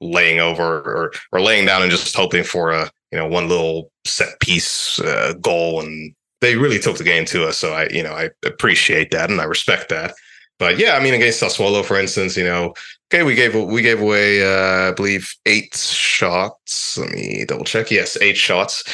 [0.00, 3.90] laying over or or laying down and just hoping for a you know one little
[4.04, 8.02] set piece uh, goal and they really took the game to us so i you
[8.02, 10.14] know i appreciate that and i respect that
[10.58, 12.74] but yeah, I mean, against Sassuolo, for instance, you know,
[13.12, 16.98] okay, we gave we gave away, uh, I believe, eight shots.
[16.98, 17.90] Let me double check.
[17.90, 18.84] Yes, eight shots,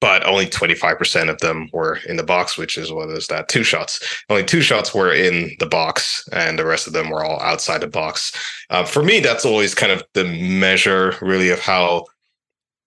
[0.00, 3.28] but only twenty five percent of them were in the box, which is what is
[3.28, 3.48] that?
[3.48, 4.24] Two shots.
[4.28, 7.80] Only two shots were in the box, and the rest of them were all outside
[7.80, 8.32] the box.
[8.70, 12.06] Uh, for me, that's always kind of the measure, really, of how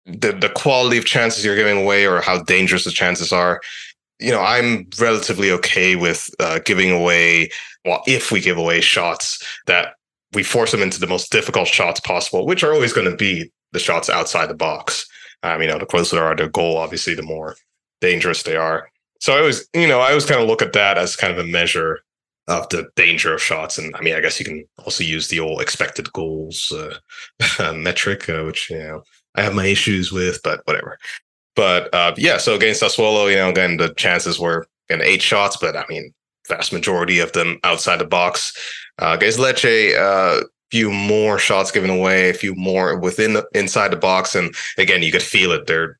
[0.05, 3.59] the the quality of chances you're giving away or how dangerous the chances are
[4.19, 7.49] you know, I'm relatively okay with uh, giving away,
[7.83, 9.95] well, if we give away shots that
[10.33, 13.51] we force them into the most difficult shots possible, which are always going to be
[13.71, 15.05] the shots outside the box.
[15.43, 17.55] Um, you know, the closer they are to goal, obviously, the more
[18.01, 18.89] dangerous they are.
[19.19, 21.39] So I was, you know, I always kind of look at that as kind of
[21.39, 21.99] a measure
[22.47, 23.77] of the danger of shots.
[23.77, 28.29] And I mean, I guess you can also use the old expected goals uh, metric,
[28.29, 29.03] uh, which, you know,
[29.35, 30.97] I have my issues with, but whatever.
[31.55, 35.57] But uh, yeah, so against Sassuolo, you know, again, the chances were in eight shots,
[35.57, 36.13] but I mean,
[36.47, 38.53] vast majority of them outside the box.
[39.01, 40.41] Uh, against Lecce, a uh,
[40.71, 45.01] few more shots given away, a few more within the, inside the box, and again,
[45.01, 45.67] you could feel it.
[45.67, 45.97] They're,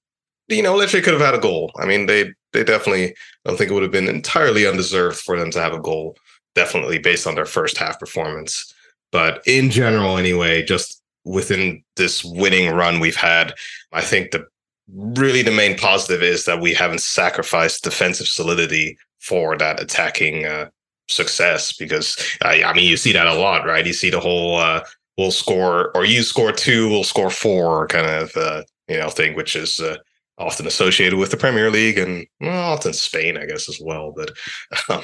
[0.48, 1.72] you know, Lecce could have had a goal.
[1.78, 3.12] I mean, they they definitely.
[3.46, 6.18] I don't think it would have been entirely undeserved for them to have a goal.
[6.56, 8.74] Definitely based on their first half performance,
[9.12, 13.54] but in general, anyway, just within this winning run we've had,
[13.91, 14.48] I think the
[14.93, 20.69] really the main positive is that we haven't sacrificed defensive solidity for that attacking uh,
[21.08, 23.86] success because uh, I mean you see that a lot, right?
[23.86, 24.84] You see the whole uh,
[25.17, 29.36] we'll score or you score two, we'll score four kind of uh, you know thing,
[29.36, 29.98] which is uh,
[30.38, 34.13] often associated with the Premier League and well, often Spain, I guess, as well.
[34.15, 34.32] But
[34.89, 35.04] um,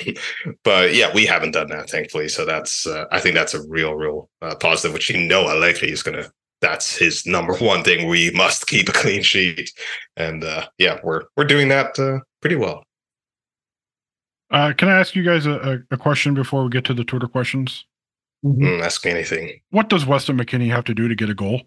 [0.63, 2.29] but yeah, we haven't done that, thankfully.
[2.29, 6.03] So that's uh, I think that's a real, real positive, which you know Allegri is
[6.03, 6.31] gonna.
[6.61, 8.07] That's his number one thing.
[8.07, 9.71] We must keep a clean sheet,
[10.17, 12.83] and uh, yeah, we're we're doing that uh, pretty well.
[14.51, 17.27] Uh, can I ask you guys a, a, question before we get to the Twitter
[17.27, 17.85] questions?
[18.45, 18.65] Mm-hmm.
[18.65, 19.61] Mm, ask me anything.
[19.69, 21.61] What does Weston McKennie have to do to get a goal?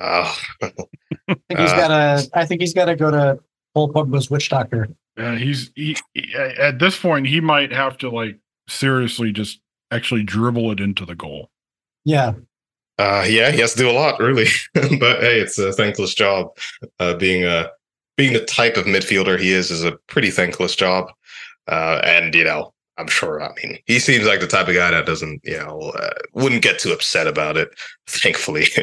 [0.00, 0.36] Oh.
[0.62, 0.70] I
[1.28, 2.28] think he's got to.
[2.34, 3.38] I think he's got to go to
[3.72, 4.88] Paul Pogba's witch doctor.
[5.16, 9.60] Yeah, he's he, he, at this point he might have to like seriously just
[9.92, 11.50] actually dribble it into the goal.
[12.04, 12.32] Yeah.
[12.98, 14.46] Uh, yeah, he has to do a lot, really.
[14.74, 16.56] but hey, it's a thankless job.
[17.00, 17.70] Uh, being a
[18.16, 21.10] being the type of midfielder he is is a pretty thankless job.
[21.66, 23.42] Uh, and you know, I'm sure.
[23.42, 26.62] I mean, he seems like the type of guy that doesn't, you know, uh, wouldn't
[26.62, 27.68] get too upset about it.
[28.06, 28.66] Thankfully,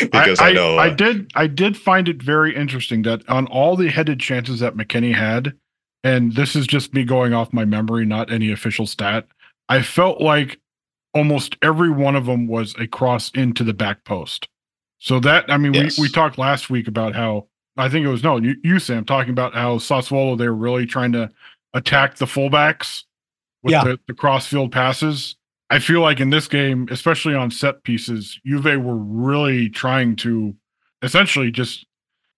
[0.00, 1.30] because I, I, I know uh, I did.
[1.34, 5.52] I did find it very interesting that on all the headed chances that McKennie had,
[6.02, 9.26] and this is just me going off my memory, not any official stat.
[9.68, 10.58] I felt like
[11.14, 14.48] almost every one of them was a cross into the back post.
[14.98, 15.98] So that I mean, yes.
[15.98, 19.04] we we talked last week about how I think it was no you, you Sam
[19.04, 21.30] talking about how Sassuolo they were really trying to
[21.74, 23.04] attack the fullbacks
[23.62, 23.84] with yeah.
[23.84, 25.36] the, the crossfield passes.
[25.70, 30.54] I feel like in this game, especially on set pieces, Juve were really trying to
[31.00, 31.86] essentially just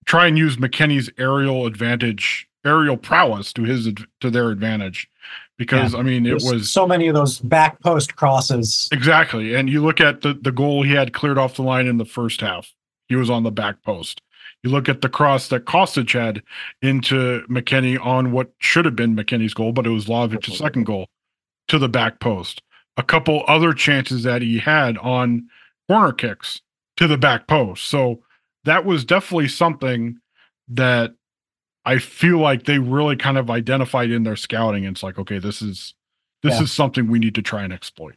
[0.04, 5.08] try and use McKennie's aerial advantage, aerial prowess to his to their advantage.
[5.56, 6.00] Because yeah.
[6.00, 8.88] I mean, it There's was so many of those back post crosses.
[8.92, 11.98] Exactly, and you look at the the goal he had cleared off the line in
[11.98, 12.72] the first half.
[13.08, 14.20] He was on the back post.
[14.62, 16.42] You look at the cross that Kostic had
[16.80, 21.06] into McKennie on what should have been McKennie's goal, but it was Vlahovic's second goal
[21.68, 22.62] to the back post.
[22.96, 25.48] A couple other chances that he had on
[25.88, 26.62] corner kicks
[26.96, 27.86] to the back post.
[27.86, 28.22] So
[28.64, 30.18] that was definitely something
[30.68, 31.14] that
[31.84, 34.84] I feel like they really kind of identified in their scouting.
[34.84, 35.94] It's like, okay, this is
[36.42, 36.62] this yeah.
[36.62, 38.16] is something we need to try and exploit.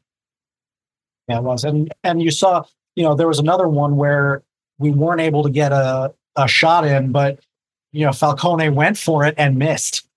[1.27, 1.63] Yeah, it was.
[1.63, 2.63] And and you saw,
[2.95, 4.43] you know, there was another one where
[4.79, 7.39] we weren't able to get a a shot in, but
[7.91, 10.07] you know Falcone went for it and missed.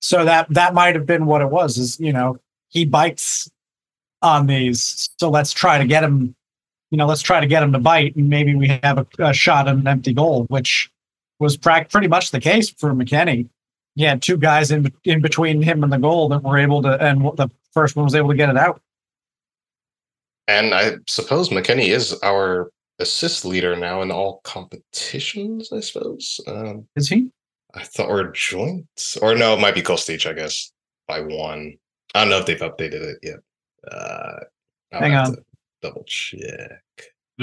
[0.00, 1.78] So that that might have been what it was.
[1.78, 3.50] Is you know he bites
[4.20, 6.34] on these, so let's try to get him.
[6.90, 9.32] You know, let's try to get him to bite, and maybe we have a, a
[9.32, 10.90] shot at an empty goal, which
[11.42, 13.48] was pretty much the case for McKennie.
[13.94, 17.02] He had two guys in in between him and the goal that were able to,
[17.04, 18.80] and the first one was able to get it out.
[20.48, 26.40] And I suppose McKennie is our assist leader now in all competitions, I suppose.
[26.46, 27.30] Um, Is he?
[27.74, 28.86] I thought, or joint
[29.20, 30.72] or no, it might be Kostic, I guess,
[31.08, 31.74] by one.
[32.14, 33.38] I don't know if they've updated it yet.
[33.90, 34.40] Uh,
[34.92, 35.36] Hang on.
[35.80, 36.81] Double check.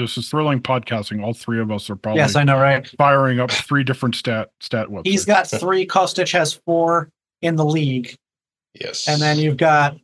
[0.00, 1.22] This is thrilling podcasting.
[1.22, 2.86] All three of us are probably yes, I know, right?
[2.98, 5.06] Firing up three different stat stat websites.
[5.06, 5.86] He's got three.
[5.86, 7.10] Kostic has four
[7.42, 8.16] in the league.
[8.74, 9.96] Yes, and then you've got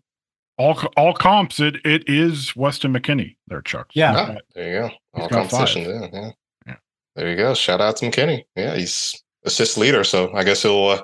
[0.59, 1.61] all all comps.
[1.61, 3.91] It it is Weston McKennie There, Chuck.
[3.95, 4.91] Yeah, ah, there you go.
[5.15, 5.87] All competitions.
[5.87, 6.31] Yeah, yeah,
[6.67, 6.77] yeah.
[7.15, 7.55] There you go.
[7.55, 8.45] Shout out to McKennie.
[8.55, 10.05] Yeah, he's assist leader.
[10.05, 10.85] So I guess he'll.
[10.85, 11.03] Uh,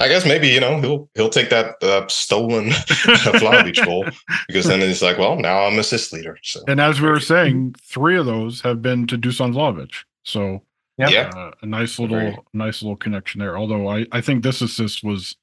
[0.00, 4.06] I guess maybe you know he'll he'll take that uh, stolen Vlahovic goal
[4.48, 6.38] because then he's like, well, now I'm assist leader.
[6.42, 9.92] So and as we were saying, three of those have been to Dusan Vlahovic.
[10.24, 10.62] So
[10.96, 13.58] yeah, uh, a nice little nice little connection there.
[13.58, 15.36] Although I I think this assist was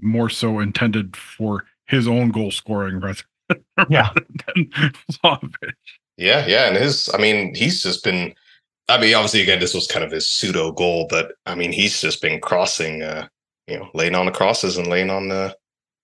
[0.00, 3.22] more so intended for his own goal scoring rather,
[3.90, 4.10] yeah.
[4.46, 4.70] than
[5.12, 5.72] Vlahovic.
[6.16, 6.68] Yeah, yeah.
[6.68, 8.34] And his I mean, he's just been
[8.88, 12.00] I mean, obviously again, this was kind of his pseudo goal, but I mean he's
[12.00, 13.28] just been crossing uh,
[13.70, 15.56] you know, laying on the crosses and laying on the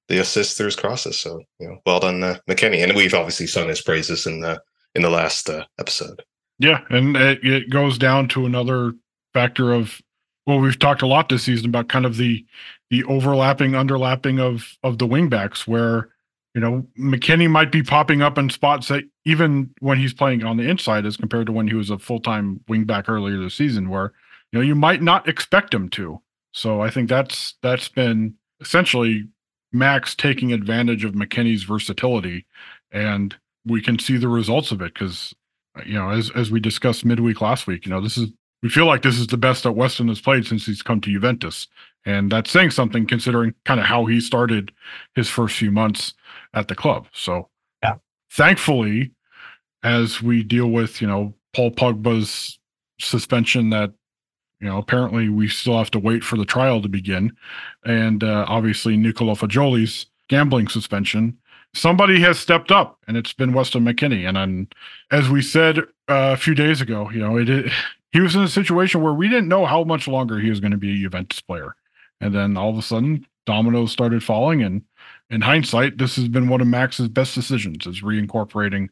[0.08, 1.18] the assists through his crosses.
[1.18, 2.82] So, you know, well done, uh, McKennie.
[2.82, 4.62] And we've obviously sung his praises in the
[4.94, 6.22] in the last uh, episode.
[6.58, 8.92] Yeah, and it, it goes down to another
[9.34, 10.00] factor of
[10.46, 12.44] well, we've talked a lot this season about kind of the
[12.90, 16.10] the overlapping, underlapping of of the wingbacks, where
[16.54, 20.56] you know McKennie might be popping up in spots that even when he's playing on
[20.56, 23.90] the inside, as compared to when he was a full time wingback earlier this season,
[23.90, 24.12] where
[24.52, 26.20] you know you might not expect him to.
[26.56, 29.28] So I think that's that's been essentially
[29.72, 32.46] Max taking advantage of McKennie's versatility,
[32.90, 33.36] and
[33.66, 35.34] we can see the results of it because
[35.84, 38.30] you know as as we discussed midweek last week, you know this is
[38.62, 41.12] we feel like this is the best that Weston has played since he's come to
[41.12, 41.68] Juventus.
[42.06, 44.72] And that's saying something considering kind of how he started
[45.14, 46.14] his first few months
[46.54, 47.06] at the club.
[47.12, 47.50] So
[47.82, 47.96] yeah.
[48.32, 49.12] thankfully,
[49.82, 52.58] as we deal with, you know, Paul Pogba's
[52.98, 53.92] suspension that
[54.60, 57.36] You know, apparently we still have to wait for the trial to begin,
[57.84, 61.36] and uh, obviously Nicola Fagioli's gambling suspension.
[61.74, 64.26] Somebody has stepped up, and it's been Weston McKennie.
[64.26, 64.68] And I'm,
[65.10, 67.72] as we said uh, a few days ago, you know, it, it
[68.12, 70.70] he was in a situation where we didn't know how much longer he was going
[70.70, 71.74] to be a Juventus player,
[72.20, 74.82] and then all of a sudden dominoes started falling, and
[75.28, 78.88] in hindsight, this has been one of Max's best decisions is reincorporating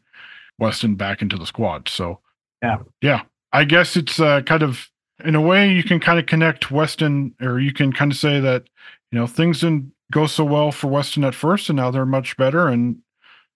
[0.59, 1.89] Weston back into the squad.
[1.89, 2.21] So
[2.62, 2.79] Yeah.
[3.01, 4.91] yeah, I guess it's uh, kind of
[5.25, 8.41] in a way you can kind of connect Weston, or you can kind of say
[8.41, 8.64] that
[9.12, 12.37] you know things didn't go so well for Weston at first, and now they're much
[12.37, 12.68] better.
[12.68, 12.99] And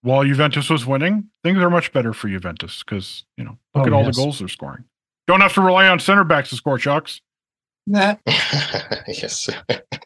[0.03, 3.87] while Juventus was winning, things are much better for Juventus because you know look Oh,
[3.89, 4.17] at all yes.
[4.17, 4.85] the goals they're scoring.
[5.27, 7.21] Don't have to rely on center backs to score chucks.
[7.87, 8.17] Nah,
[9.07, 9.49] yes.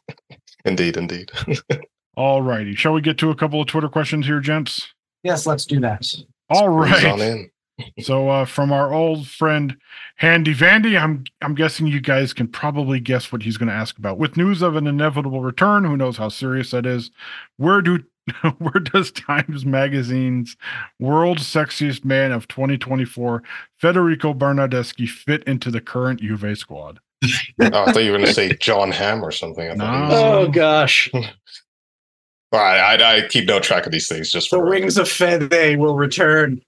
[0.64, 1.30] indeed, indeed.
[2.16, 4.92] All righty, shall we get to a couple of Twitter questions here, gents?
[5.24, 6.04] yes, let's do that.
[6.50, 7.04] All right.
[7.06, 7.50] On right.
[7.96, 8.04] In.
[8.04, 9.76] So uh, from our old friend
[10.16, 13.98] Handy Vandy, I'm I'm guessing you guys can probably guess what he's going to ask
[13.98, 14.18] about.
[14.18, 17.10] With news of an inevitable return, who knows how serious that is?
[17.56, 18.00] Where do
[18.58, 20.56] where does Times Magazine's
[21.00, 23.42] World Sexiest Man of 2024,
[23.78, 27.00] Federico Bernardeschi, fit into the current Juve squad?
[27.24, 27.28] Oh,
[27.60, 29.70] I thought you were going to say Jon Hamm or something.
[29.70, 30.32] I thought he was- No.
[30.40, 34.68] Oh gosh, All right, I, I keep no track of these things just the for
[34.68, 36.60] wings of Fede will return.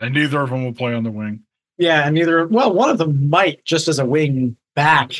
[0.00, 1.42] And neither of them will play on the wing.
[1.76, 2.46] Yeah, and neither.
[2.46, 5.12] Well, one of them might just as a wing back.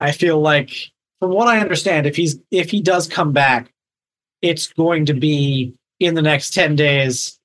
[0.00, 0.72] I feel like,
[1.20, 3.72] from what I understand, if he's if he does come back,
[4.42, 7.38] it's going to be in the next ten days.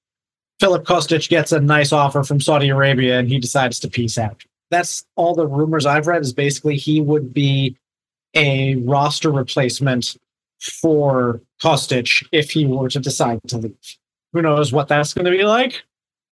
[0.60, 4.44] Filip Kostic gets a nice offer from Saudi Arabia, and he decides to peace out.
[4.72, 6.22] That's all the rumors I've read.
[6.22, 7.78] Is basically he would be
[8.36, 10.18] a roster replacement
[10.60, 13.98] for Kostic if he were to decide to leave.
[14.34, 15.84] Who knows what that's going to be like?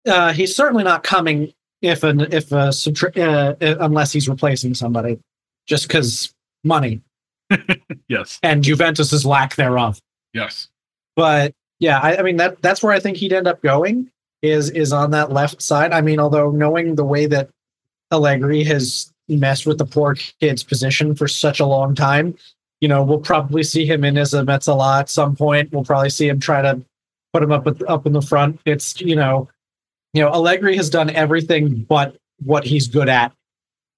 [0.05, 5.19] Uh, he's certainly not coming if an if a uh, uh, unless he's replacing somebody,
[5.67, 6.33] just because
[6.63, 7.01] money
[8.07, 8.39] Yes.
[8.43, 9.99] and Juventus's lack thereof.
[10.33, 10.67] Yes.
[11.15, 14.09] But yeah, I, I mean that that's where I think he'd end up going
[14.41, 15.91] is is on that left side.
[15.91, 17.49] I mean, although knowing the way that
[18.11, 22.35] Allegri has messed with the poor kid's position for such a long time,
[22.81, 25.71] you know, we'll probably see him in as a mezzala at some point.
[25.71, 26.81] We'll probably see him try to
[27.33, 28.59] put him up with, up in the front.
[28.65, 29.49] It's you know,
[30.16, 33.34] you know, Allegri has done everything but what he's good at.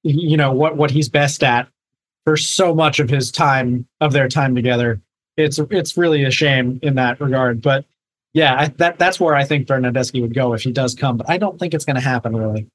[0.04, 1.68] You know what what he's best at
[2.24, 5.02] for so much of his time of their time together
[5.38, 7.62] it's it's really a shame in that regard.
[7.62, 7.86] But
[8.34, 11.18] yeah, I, that that's where I think Bernardeschi would go if he does come.
[11.18, 12.68] But I don't think it's going to happen really.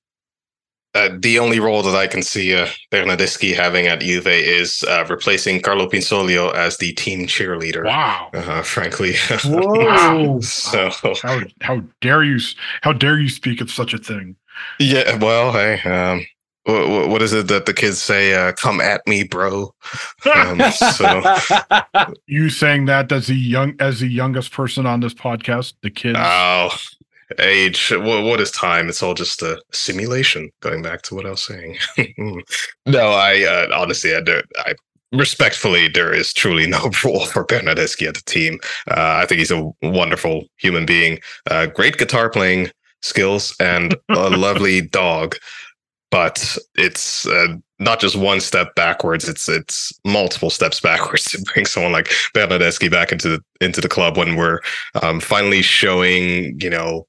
[0.95, 5.07] Uh, the only role that I can see uh, Bernardeschi having at Juve is uh,
[5.09, 7.85] replacing Carlo Pinsoglio as the team cheerleader.
[7.87, 8.29] Wow.
[8.35, 9.15] Uh, frankly,
[9.45, 10.41] Whoa!
[10.43, 10.91] so
[11.23, 12.39] How how dare you
[12.83, 14.37] how dare you speak of such a thing?
[14.79, 15.17] yeah.
[15.17, 16.27] Well, hey, um,
[16.65, 18.35] what, what is it that the kids say?
[18.35, 19.75] Uh, Come at me, bro.
[20.37, 21.23] Um, so,
[22.27, 26.19] You saying that as the young as the youngest person on this podcast, the kids.
[26.21, 26.69] oh,
[27.39, 27.91] age.
[27.91, 28.89] What, what is time?
[28.89, 30.51] It's all just a simulation.
[30.61, 31.79] Going back to what I was saying.
[32.87, 34.75] no, I uh, honestly, I, do, I
[35.13, 38.59] respectfully, there is truly no role for Bernardeschi at the team.
[38.91, 41.19] Uh, I think he's a wonderful human being,
[41.51, 42.71] uh, great guitar playing
[43.03, 45.37] skills, and a lovely dog.
[46.11, 51.65] But it's uh, not just one step backwards; it's it's multiple steps backwards to bring
[51.65, 54.61] someone like Bernardeschi back into the into the club when we're
[55.03, 57.07] um, finally showing, you know,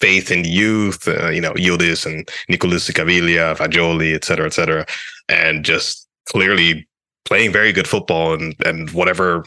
[0.00, 1.06] faith in youth.
[1.06, 4.86] Uh, you know, Yildiz and Nicolussi Caviglia, Fagioli, et cetera, et cetera,
[5.28, 6.86] and just clearly
[7.24, 9.44] playing very good football and and whatever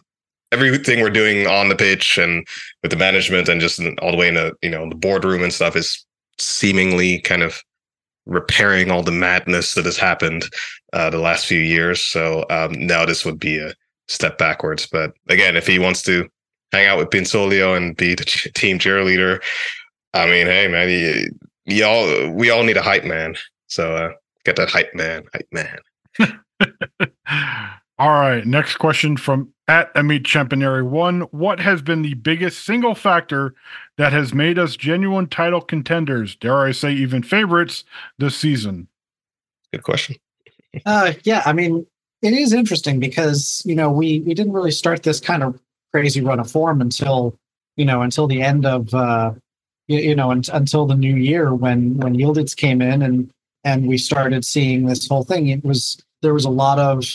[0.51, 2.47] everything we're doing on the pitch and
[2.81, 5.53] with the management and just all the way in the you know the boardroom and
[5.53, 6.05] stuff is
[6.39, 7.61] seemingly kind of
[8.25, 10.45] repairing all the madness that has happened
[10.93, 12.01] uh, the last few years.
[12.01, 13.73] So um, now this would be a
[14.07, 14.85] step backwards.
[14.85, 16.27] But again, if he wants to
[16.71, 18.25] hang out with Pinsoglio and be the
[18.55, 19.41] team cheerleader,
[20.17, 21.31] I mean, hey man, you,
[21.65, 23.35] you all we all need a hype man.
[23.67, 24.13] So uh,
[24.45, 25.79] get that hype man, hype man.
[27.99, 28.45] All right.
[28.45, 31.21] Next question from at Amit Champaneri one.
[31.31, 33.55] What has been the biggest single factor
[33.97, 36.35] that has made us genuine title contenders?
[36.35, 37.83] Dare I say even favorites
[38.19, 38.87] this season?
[39.73, 40.15] Good question.
[40.85, 41.87] Uh, yeah, I mean,
[42.21, 45.59] it is interesting because you know we we didn't really start this kind of
[45.91, 47.35] crazy run of form until
[47.77, 49.31] you know until the end of uh,
[49.87, 53.31] you, you know un- until the new year when when Yildiz came in and
[53.63, 55.47] and we started seeing this whole thing.
[55.47, 57.05] It was there was a lot of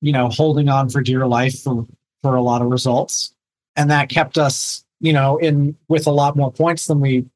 [0.00, 1.86] you know holding on for dear life for
[2.22, 3.34] for a lot of results,
[3.76, 7.26] and that kept us you know in with a lot more points than we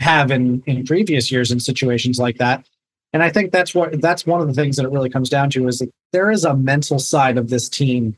[0.00, 2.66] have in in previous years in situations like that.
[3.12, 5.50] And I think that's what that's one of the things that it really comes down
[5.50, 8.16] to is that there is a mental side of this team,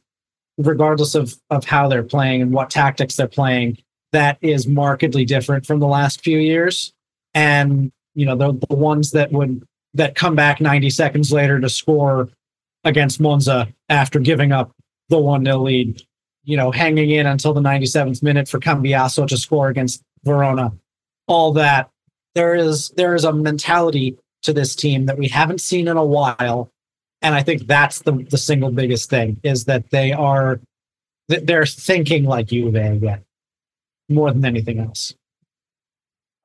[0.56, 3.78] regardless of of how they're playing and what tactics they're playing,
[4.12, 6.92] that is markedly different from the last few years.
[7.34, 11.68] And you know, the, the ones that would that come back 90 seconds later to
[11.68, 12.28] score
[12.84, 14.72] against Monza after giving up
[15.08, 16.02] the 1 0 lead,
[16.44, 20.72] you know, hanging in until the 97th minute for Cambiaso to score against Verona.
[21.26, 21.90] All that.
[22.34, 26.04] There is there is a mentality to this team that we haven't seen in a
[26.04, 26.70] while.
[27.22, 30.60] And I think that's the the single biggest thing is that they are
[31.28, 33.24] they're thinking like Juve again,
[34.08, 35.14] more than anything else.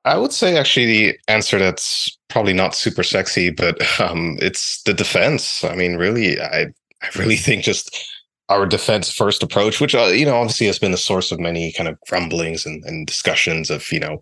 [0.04, 4.92] I would say actually the answer that's probably not super sexy, but um, it's the
[4.92, 5.64] defense.
[5.64, 6.66] I mean, really, I
[7.02, 8.06] I really think just
[8.48, 11.72] our defense first approach, which uh, you know obviously has been the source of many
[11.72, 14.20] kind of grumblings and, and discussions of you know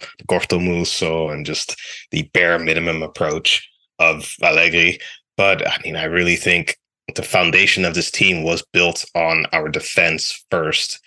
[0.53, 1.77] Muso and just
[2.11, 3.69] the bare minimum approach
[3.99, 4.99] of Allegri.
[5.37, 6.79] But I mean, I really think
[7.15, 11.01] the foundation of this team was built on our defense first,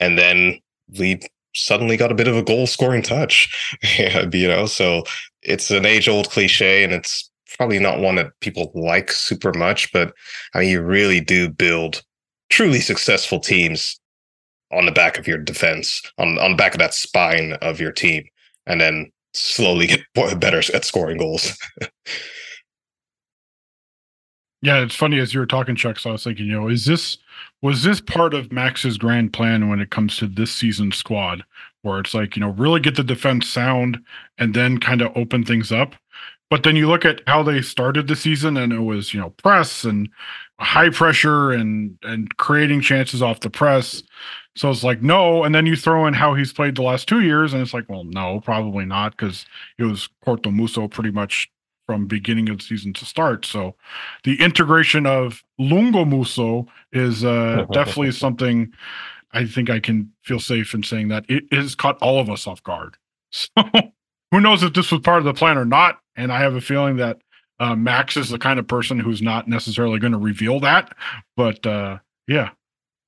[0.00, 0.60] and then
[0.98, 1.20] we
[1.64, 3.76] suddenly got a bit of a goal scoring touch.
[4.32, 5.04] you know, so
[5.42, 9.92] it's an age old cliche and it's probably not one that people like super much,
[9.92, 10.12] but
[10.54, 12.02] I mean, you really do build
[12.50, 14.00] truly successful teams
[14.72, 17.92] on the back of your defense, on, on the back of that spine of your
[17.92, 18.24] team,
[18.66, 21.56] and then slowly get better at scoring goals.
[24.62, 25.98] yeah, it's funny as you were talking, Chuck.
[25.98, 27.18] So I was thinking, you know, is this
[27.62, 31.44] was this part of Max's grand plan when it comes to this season's squad,
[31.82, 34.00] where it's like, you know, really get the defense sound
[34.38, 35.94] and then kind of open things up?
[36.50, 39.30] But then you look at how they started the season and it was, you know,
[39.30, 40.08] press and
[40.60, 44.02] high pressure and and creating chances off the press.
[44.56, 47.20] So it's like no, and then you throw in how he's played the last two
[47.20, 49.46] years, and it's like, well, no, probably not, because
[49.78, 51.48] it was Corto Muso pretty much
[51.88, 53.46] from beginning of the season to start.
[53.46, 53.74] So
[54.22, 58.70] the integration of Lungo Muso is uh, definitely something
[59.32, 62.46] I think I can feel safe in saying that it has caught all of us
[62.46, 62.96] off guard.
[63.30, 63.62] So
[64.30, 66.00] who knows if this was part of the plan or not?
[66.16, 67.18] And I have a feeling that
[67.60, 70.94] uh, Max is the kind of person who's not necessarily going to reveal that.
[71.34, 72.50] But uh, yeah,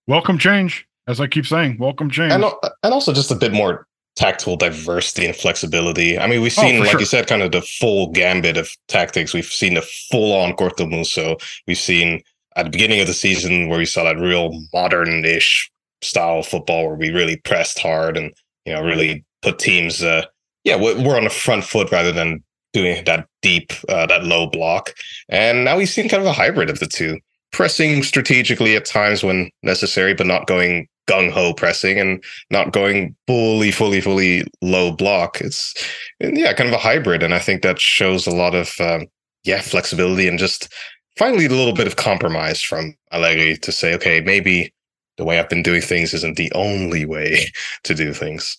[0.07, 0.87] welcome change.
[1.07, 2.33] As I keep saying, welcome change.
[2.33, 2.45] And,
[2.83, 3.87] and also just a bit more
[4.17, 6.19] tactical diversity and flexibility.
[6.19, 7.01] I mean, we've oh, seen, oh, like sure.
[7.01, 9.33] you said, kind of the full gambit of tactics.
[9.33, 11.37] We've seen the full on Corto Muso.
[11.67, 12.21] We've seen
[12.57, 15.71] at the beginning of the season where we saw that real modern ish
[16.03, 18.33] style of football where we really pressed hard and,
[18.65, 20.25] you know, really put teams, uh,
[20.65, 22.43] yeah, we're on the front foot rather than
[22.73, 24.95] doing that deep, uh, that low block.
[25.29, 27.19] And now we've seen kind of a hybrid of the two,
[27.53, 33.15] pressing strategically at times when necessary, but not going gung ho pressing and not going
[33.27, 35.41] fully, fully, fully low block.
[35.41, 35.75] It's
[36.21, 39.07] yeah, kind of a hybrid, and I think that shows a lot of um,
[39.45, 40.73] yeah flexibility and just
[41.17, 44.73] finally a little bit of compromise from Allegri to say, okay, maybe
[45.17, 47.47] the way I've been doing things isn't the only way
[47.85, 48.57] to do things.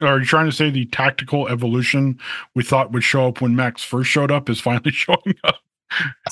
[0.00, 2.18] Are you trying to say the tactical evolution
[2.54, 5.60] we thought would show up when Max first showed up is finally showing up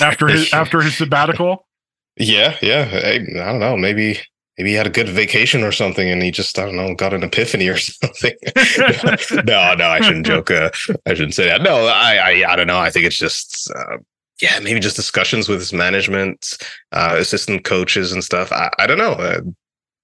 [0.00, 1.66] after his after his sabbatical?
[2.18, 2.90] Yeah, yeah.
[2.92, 3.74] I, I don't know.
[3.74, 4.20] Maybe
[4.58, 7.14] maybe he had a good vacation or something and he just i don't know got
[7.14, 8.34] an epiphany or something.
[9.44, 10.70] No no i shouldn't joke uh,
[11.06, 11.62] i shouldn't say that.
[11.62, 12.78] No i i, I don't know.
[12.78, 13.98] I think it's just uh,
[14.40, 16.58] yeah maybe just discussions with his management
[16.92, 18.52] uh, assistant coaches and stuff.
[18.52, 19.12] I, I don't know.
[19.12, 19.40] Uh,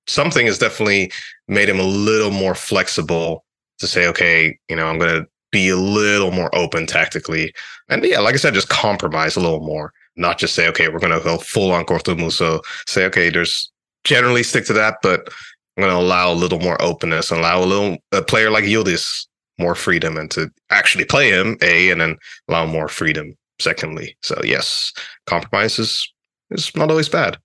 [0.07, 1.13] something has definitely
[1.49, 3.45] made him a little more flexible
[3.79, 7.55] to say okay you know i'm gonna be a little more open tactically.
[7.89, 9.93] And yeah like i said just compromise a little more.
[10.17, 13.71] Not just say okay we're gonna go full on Corto Muso say okay there's
[14.09, 15.29] generally stick to that, but
[15.77, 18.65] I'm going to allow a little more openness and allow a little a player like
[18.65, 19.27] Yildiz
[19.59, 22.17] more freedom and to actually play him a and then
[22.49, 24.17] allow more freedom secondly.
[24.23, 24.93] So yes,
[25.27, 26.11] compromise is,
[26.51, 27.39] is not always bad.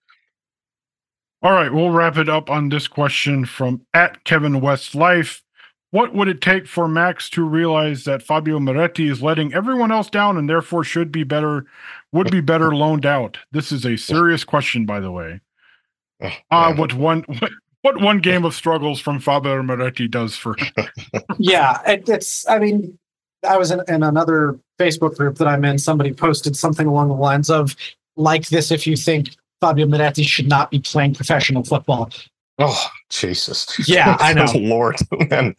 [1.42, 5.44] All right, we'll wrap it up on this question from at Kevin West Life.
[5.92, 10.10] What would it take for Max to realize that Fabio Miretti is letting everyone else
[10.10, 11.66] down and therefore should be better,
[12.12, 13.38] would be better loaned out?
[13.52, 15.42] This is a serious question, by the way.
[16.24, 17.26] Oh, uh, what one
[17.82, 20.56] what one game of struggles from Fabio Miretti does for
[21.38, 22.98] yeah it, it's i mean
[23.48, 27.14] i was in, in, another facebook group that i'm in somebody posted something along the
[27.14, 27.76] lines of
[28.16, 32.10] like this if you think fabio miretti should not be playing professional football.
[32.58, 33.68] Oh jesus.
[33.88, 34.46] Yeah i know.
[34.56, 34.96] Lord
[35.30, 35.56] man.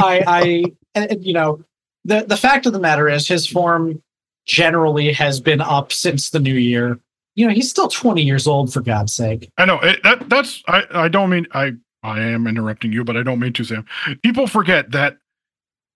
[0.00, 0.64] I i
[0.94, 1.64] and, you know
[2.04, 4.02] the the fact of the matter is his form
[4.46, 6.98] generally has been up since the new year
[7.40, 9.50] you know, he's still 20 years old for God's sake.
[9.56, 11.72] I know it, that that's I I don't mean I
[12.02, 13.86] I am interrupting you, but I don't mean to, Sam.
[14.22, 15.16] People forget that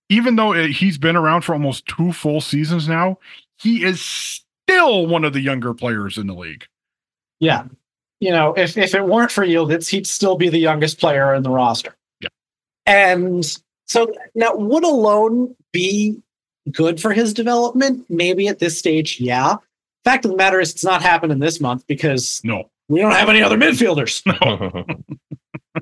[0.09, 3.18] even though it, he's been around for almost two full seasons now,
[3.59, 6.64] he is still one of the younger players in the league.
[7.40, 7.64] Yeah.
[8.20, 11.42] You know, if if it weren't for Yildiz, he'd still be the youngest player in
[11.42, 11.95] the roster.
[12.20, 12.30] Yeah.
[12.86, 13.45] And
[13.84, 16.22] so now would a loan be
[16.70, 18.07] good for his development?
[18.09, 19.57] Maybe at this stage, yeah.
[20.05, 22.70] Fact of the matter is it's not happening this month because No.
[22.88, 24.22] we don't have any other midfielders.
[24.26, 24.84] No.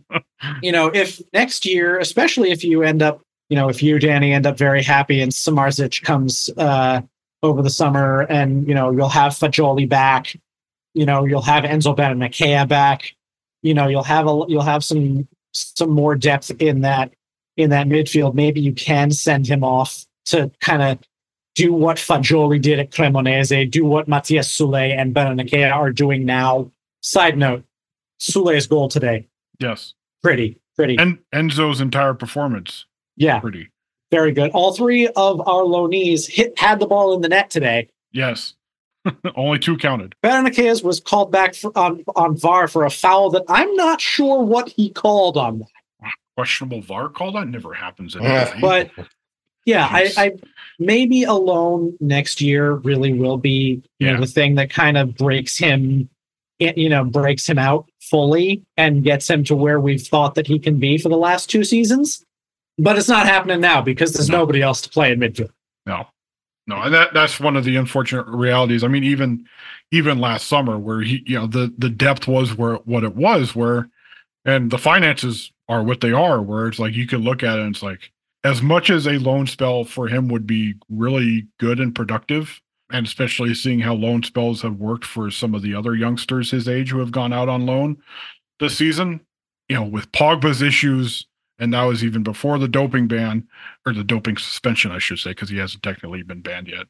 [0.62, 4.32] you know, if next year, especially if you end up, you know, if you, Danny,
[4.32, 7.00] end up very happy and Samardzic comes uh,
[7.42, 10.36] over the summer and, you know, you'll have Fagioli back,
[10.94, 13.14] you know, you'll have Enzo Barrenechea back,
[13.62, 17.12] you know, you'll have a, you'll have some, some more depth in that,
[17.56, 18.34] in that midfield.
[18.34, 20.98] Maybe you can send him off to kind of
[21.55, 26.70] do what Fagioli did at Cremonese, do what Matias Soulé and Barrenechea are doing now.
[27.03, 27.64] Side note,
[28.20, 29.26] Soulé's goal today,
[29.59, 29.94] Yes.
[30.22, 30.96] pretty, pretty.
[30.98, 32.86] And Enzo's entire performance,
[33.16, 33.68] Yeah, pretty.
[34.11, 34.50] very good.
[34.53, 37.88] All three of our loanees hit had the ball in the net today.
[38.12, 38.55] Yes.
[39.34, 40.14] Only two counted.
[40.22, 44.40] Barrenechea's was called back for, on on VAR for a foul that I'm not sure
[44.44, 46.12] what he called on that.
[46.36, 48.14] Questionable VAR call that never happens.
[48.14, 48.46] In Yeah.
[48.55, 48.61] NBA.
[48.61, 48.90] But
[49.64, 50.32] yeah, I, I
[50.78, 54.12] maybe a loan next year really will be Yeah.
[54.14, 56.08] know, the thing that kind of breaks him,
[56.58, 60.58] you know, breaks him out fully and gets him to where we've thought that he
[60.58, 62.24] can be for the last two seasons.
[62.78, 64.38] But it's not happening now because there's No.
[64.38, 65.50] nobody else to play in midfield.
[65.86, 66.06] No,
[66.66, 68.82] no, and that that's one of the unfortunate realities.
[68.82, 69.46] I mean, even
[69.90, 73.54] even last summer, where he, you know, the the depth was where what it was,
[73.54, 73.88] where,
[74.44, 77.62] and the finances are what they are, where it's like you could look at it
[77.62, 78.10] and it's like
[78.45, 83.07] as much as a loan spell for him would be really good and productive, and
[83.07, 86.90] especially seeing how loan spells have worked for some of the other youngsters his age
[86.90, 87.97] who have gone out on loan
[88.59, 89.20] this season,
[89.68, 91.26] you know, with Pogba's issues.
[91.59, 93.47] And that was even before the doping ban
[93.86, 96.86] or the doping suspension, I should say, because he hasn't technically been banned yet.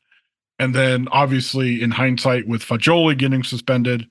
[0.59, 4.09] And then obviously in hindsight with Fagioli getting suspended,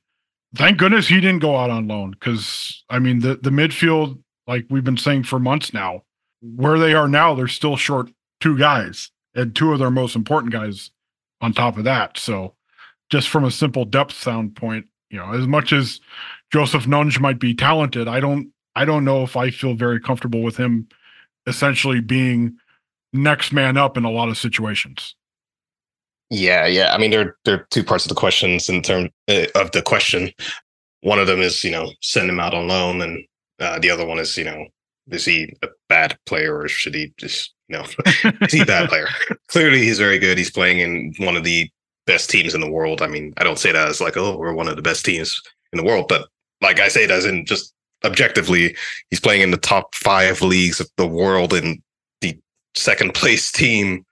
[0.55, 2.13] thank goodness he didn't go out on loan.
[2.15, 6.03] Cause I mean the the midfield, like we've been saying for months now,
[6.41, 10.51] where they are now, they're still short two guys and two of their most important
[10.51, 10.91] guys
[11.39, 12.17] on top of that.
[12.17, 12.55] So
[13.09, 15.99] just from a simple depth standpoint, you know, as much as
[16.51, 20.41] Joseph Nonge might be talented, I don't I don't know if I feel very comfortable
[20.41, 20.87] with him
[21.47, 22.57] essentially being
[23.13, 25.15] next man up in a lot of situations.
[26.29, 26.93] Yeah, yeah.
[26.93, 29.81] I mean, there there are two parts of the questions in terms uh, of the
[29.81, 30.31] question.
[31.01, 33.25] One of them is, you know, send him out on loan, and
[33.59, 34.65] uh, the other one is, you know,
[35.09, 37.85] is he a bad player or should he just, you know,
[38.41, 39.07] is he a bad player?
[39.47, 40.37] Clearly, he's very good.
[40.37, 41.69] He's playing in one of the
[42.05, 43.01] best teams in the world.
[43.01, 45.39] I mean, I don't say that as like, oh, we're one of the best teams
[45.73, 46.27] in the world, but
[46.61, 47.73] like I say it as in just
[48.03, 48.75] objectively,
[49.09, 51.81] he's playing in the top five leagues of the world and
[52.21, 52.37] the
[52.75, 54.05] second place team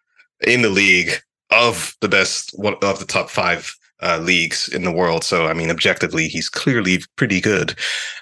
[0.45, 1.11] in the league
[1.51, 5.23] of the best one of the top five uh, leagues in the world.
[5.23, 7.75] So I mean, objectively, he's clearly pretty good.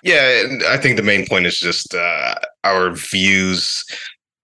[0.04, 3.86] Yeah, I think the main point is just uh, our views,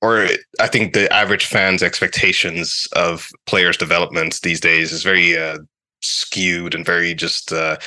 [0.01, 0.27] or
[0.59, 5.57] I think the average fan's expectations of players' developments these days is very uh,
[6.01, 7.77] skewed and very just uh,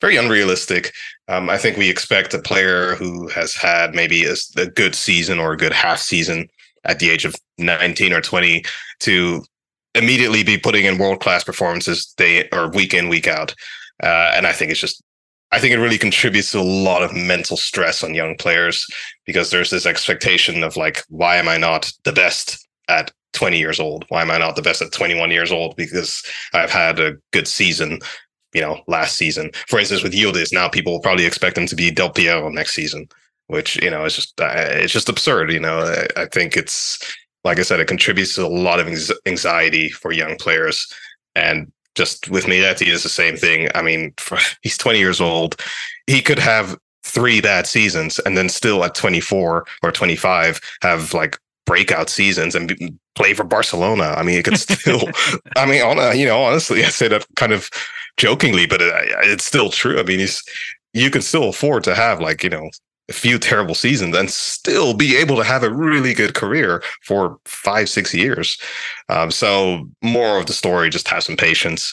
[0.00, 0.92] very unrealistic.
[1.28, 5.38] Um, I think we expect a player who has had maybe a, a good season
[5.38, 6.48] or a good half season
[6.84, 8.64] at the age of 19 or 20
[9.00, 9.44] to
[9.94, 13.54] immediately be putting in world class performances day or week in week out.
[14.02, 15.02] Uh, and i think it's just
[15.52, 18.86] i think it really contributes to a lot of mental stress on young players
[19.26, 23.78] because there's this expectation of like why am i not the best at 20 years
[23.78, 24.04] old?
[24.08, 25.76] Why am i not the best at 21 years old?
[25.76, 26.22] Because
[26.54, 28.00] i've had a good season
[28.52, 29.50] you know last season.
[29.68, 32.74] For instance with Yildiz now people will probably expect him to be del piero next
[32.74, 33.08] season
[33.46, 35.80] which you know is just uh, it's just absurd you know?
[35.80, 36.98] I, I think it's
[37.44, 38.88] like I said, it contributes to a lot of
[39.26, 40.86] anxiety for young players.
[41.34, 43.68] And just with Miretti, it's the same thing.
[43.74, 45.56] I mean, for, he's 20 years old.
[46.06, 51.38] He could have three bad seasons and then still at 24 or 25 have like
[51.66, 54.14] breakout seasons and be, play for Barcelona.
[54.16, 55.02] I mean, it could still,
[55.56, 57.70] I mean, on a, you know, honestly, I say that kind of
[58.16, 58.92] jokingly, but it,
[59.24, 59.98] it's still true.
[59.98, 60.42] I mean, he's,
[60.92, 62.68] you can still afford to have like, you know,
[63.10, 67.38] a few terrible seasons and still be able to have a really good career for
[67.44, 68.56] five, six years.
[69.08, 71.92] Um, so, more of the story, just have some patience.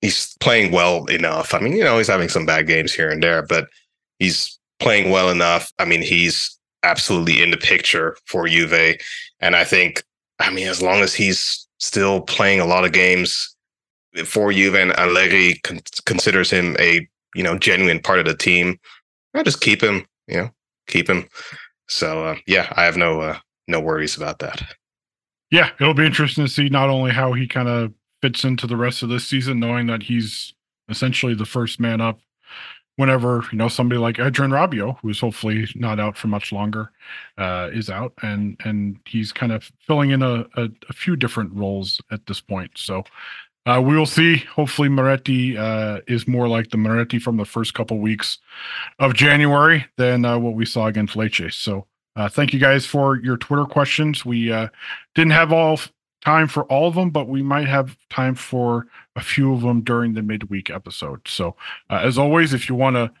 [0.00, 1.54] He's playing well enough.
[1.54, 3.68] I mean, you know, he's having some bad games here and there, but
[4.18, 5.72] he's playing well enough.
[5.78, 8.98] I mean, he's absolutely in the picture for Juve.
[9.40, 10.02] And I think,
[10.40, 13.54] I mean, as long as he's still playing a lot of games
[14.24, 18.78] for Juve and Allegri con- considers him a, you know, genuine part of the team,
[19.34, 20.50] I just keep him you know,
[20.86, 21.28] keep him.
[21.88, 24.62] So uh, yeah, I have no uh, no worries about that.
[25.50, 28.76] Yeah, it'll be interesting to see not only how he kind of fits into the
[28.76, 30.52] rest of this season, knowing that he's
[30.88, 32.20] essentially the first man up
[32.96, 36.90] whenever you know somebody like Adrien Rabiot, who's hopefully not out for much longer,
[37.38, 41.52] uh, is out, and and he's kind of filling in a, a, a few different
[41.54, 42.72] roles at this point.
[42.74, 43.04] So
[43.68, 44.38] uh, we will see.
[44.38, 48.38] Hopefully, Miretti uh, is more like the Miretti from the first couple weeks
[48.98, 51.52] of January than uh, what we saw against Lecce.
[51.52, 54.24] So uh, thank you guys for your Twitter questions.
[54.24, 54.68] We uh,
[55.14, 55.78] didn't have all
[56.24, 59.82] time for all of them, but we might have time for a few of them
[59.82, 61.28] during the midweek episode.
[61.28, 61.54] So,
[61.90, 63.12] uh, as always, if you want to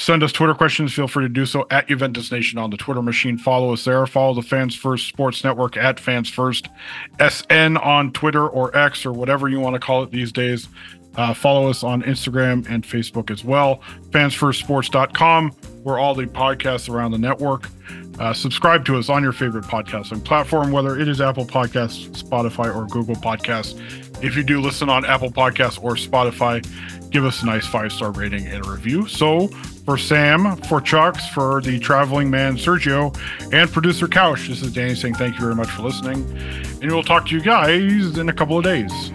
[0.00, 3.02] send us Twitter questions, feel free to do so at Juventus Nation on the Twitter
[3.02, 3.38] machine.
[3.38, 4.06] Follow us there.
[4.06, 6.68] Follow the Fans First Sports Network at Fans First
[7.18, 10.68] SN on Twitter or X or whatever you want to call it these days.
[11.16, 13.82] Uh, follow us on Instagram and Facebook as well.
[14.10, 15.50] Fansfirstsports.com,
[15.82, 17.68] where all the podcasts around the network.
[18.18, 22.74] Uh, subscribe to us on your favorite podcasting platform, whether it is Apple Podcasts, Spotify,
[22.74, 23.78] or Google Podcasts.
[24.22, 26.62] If you do listen on Apple Podcasts or Spotify,
[27.10, 29.08] give us a nice five star rating and a review.
[29.08, 29.48] So,
[29.84, 33.16] for Sam, for Chucks, for the traveling man Sergio,
[33.52, 36.24] and producer Couch, this is Danny saying thank you very much for listening.
[36.82, 39.10] And we'll talk to you guys in a couple of days.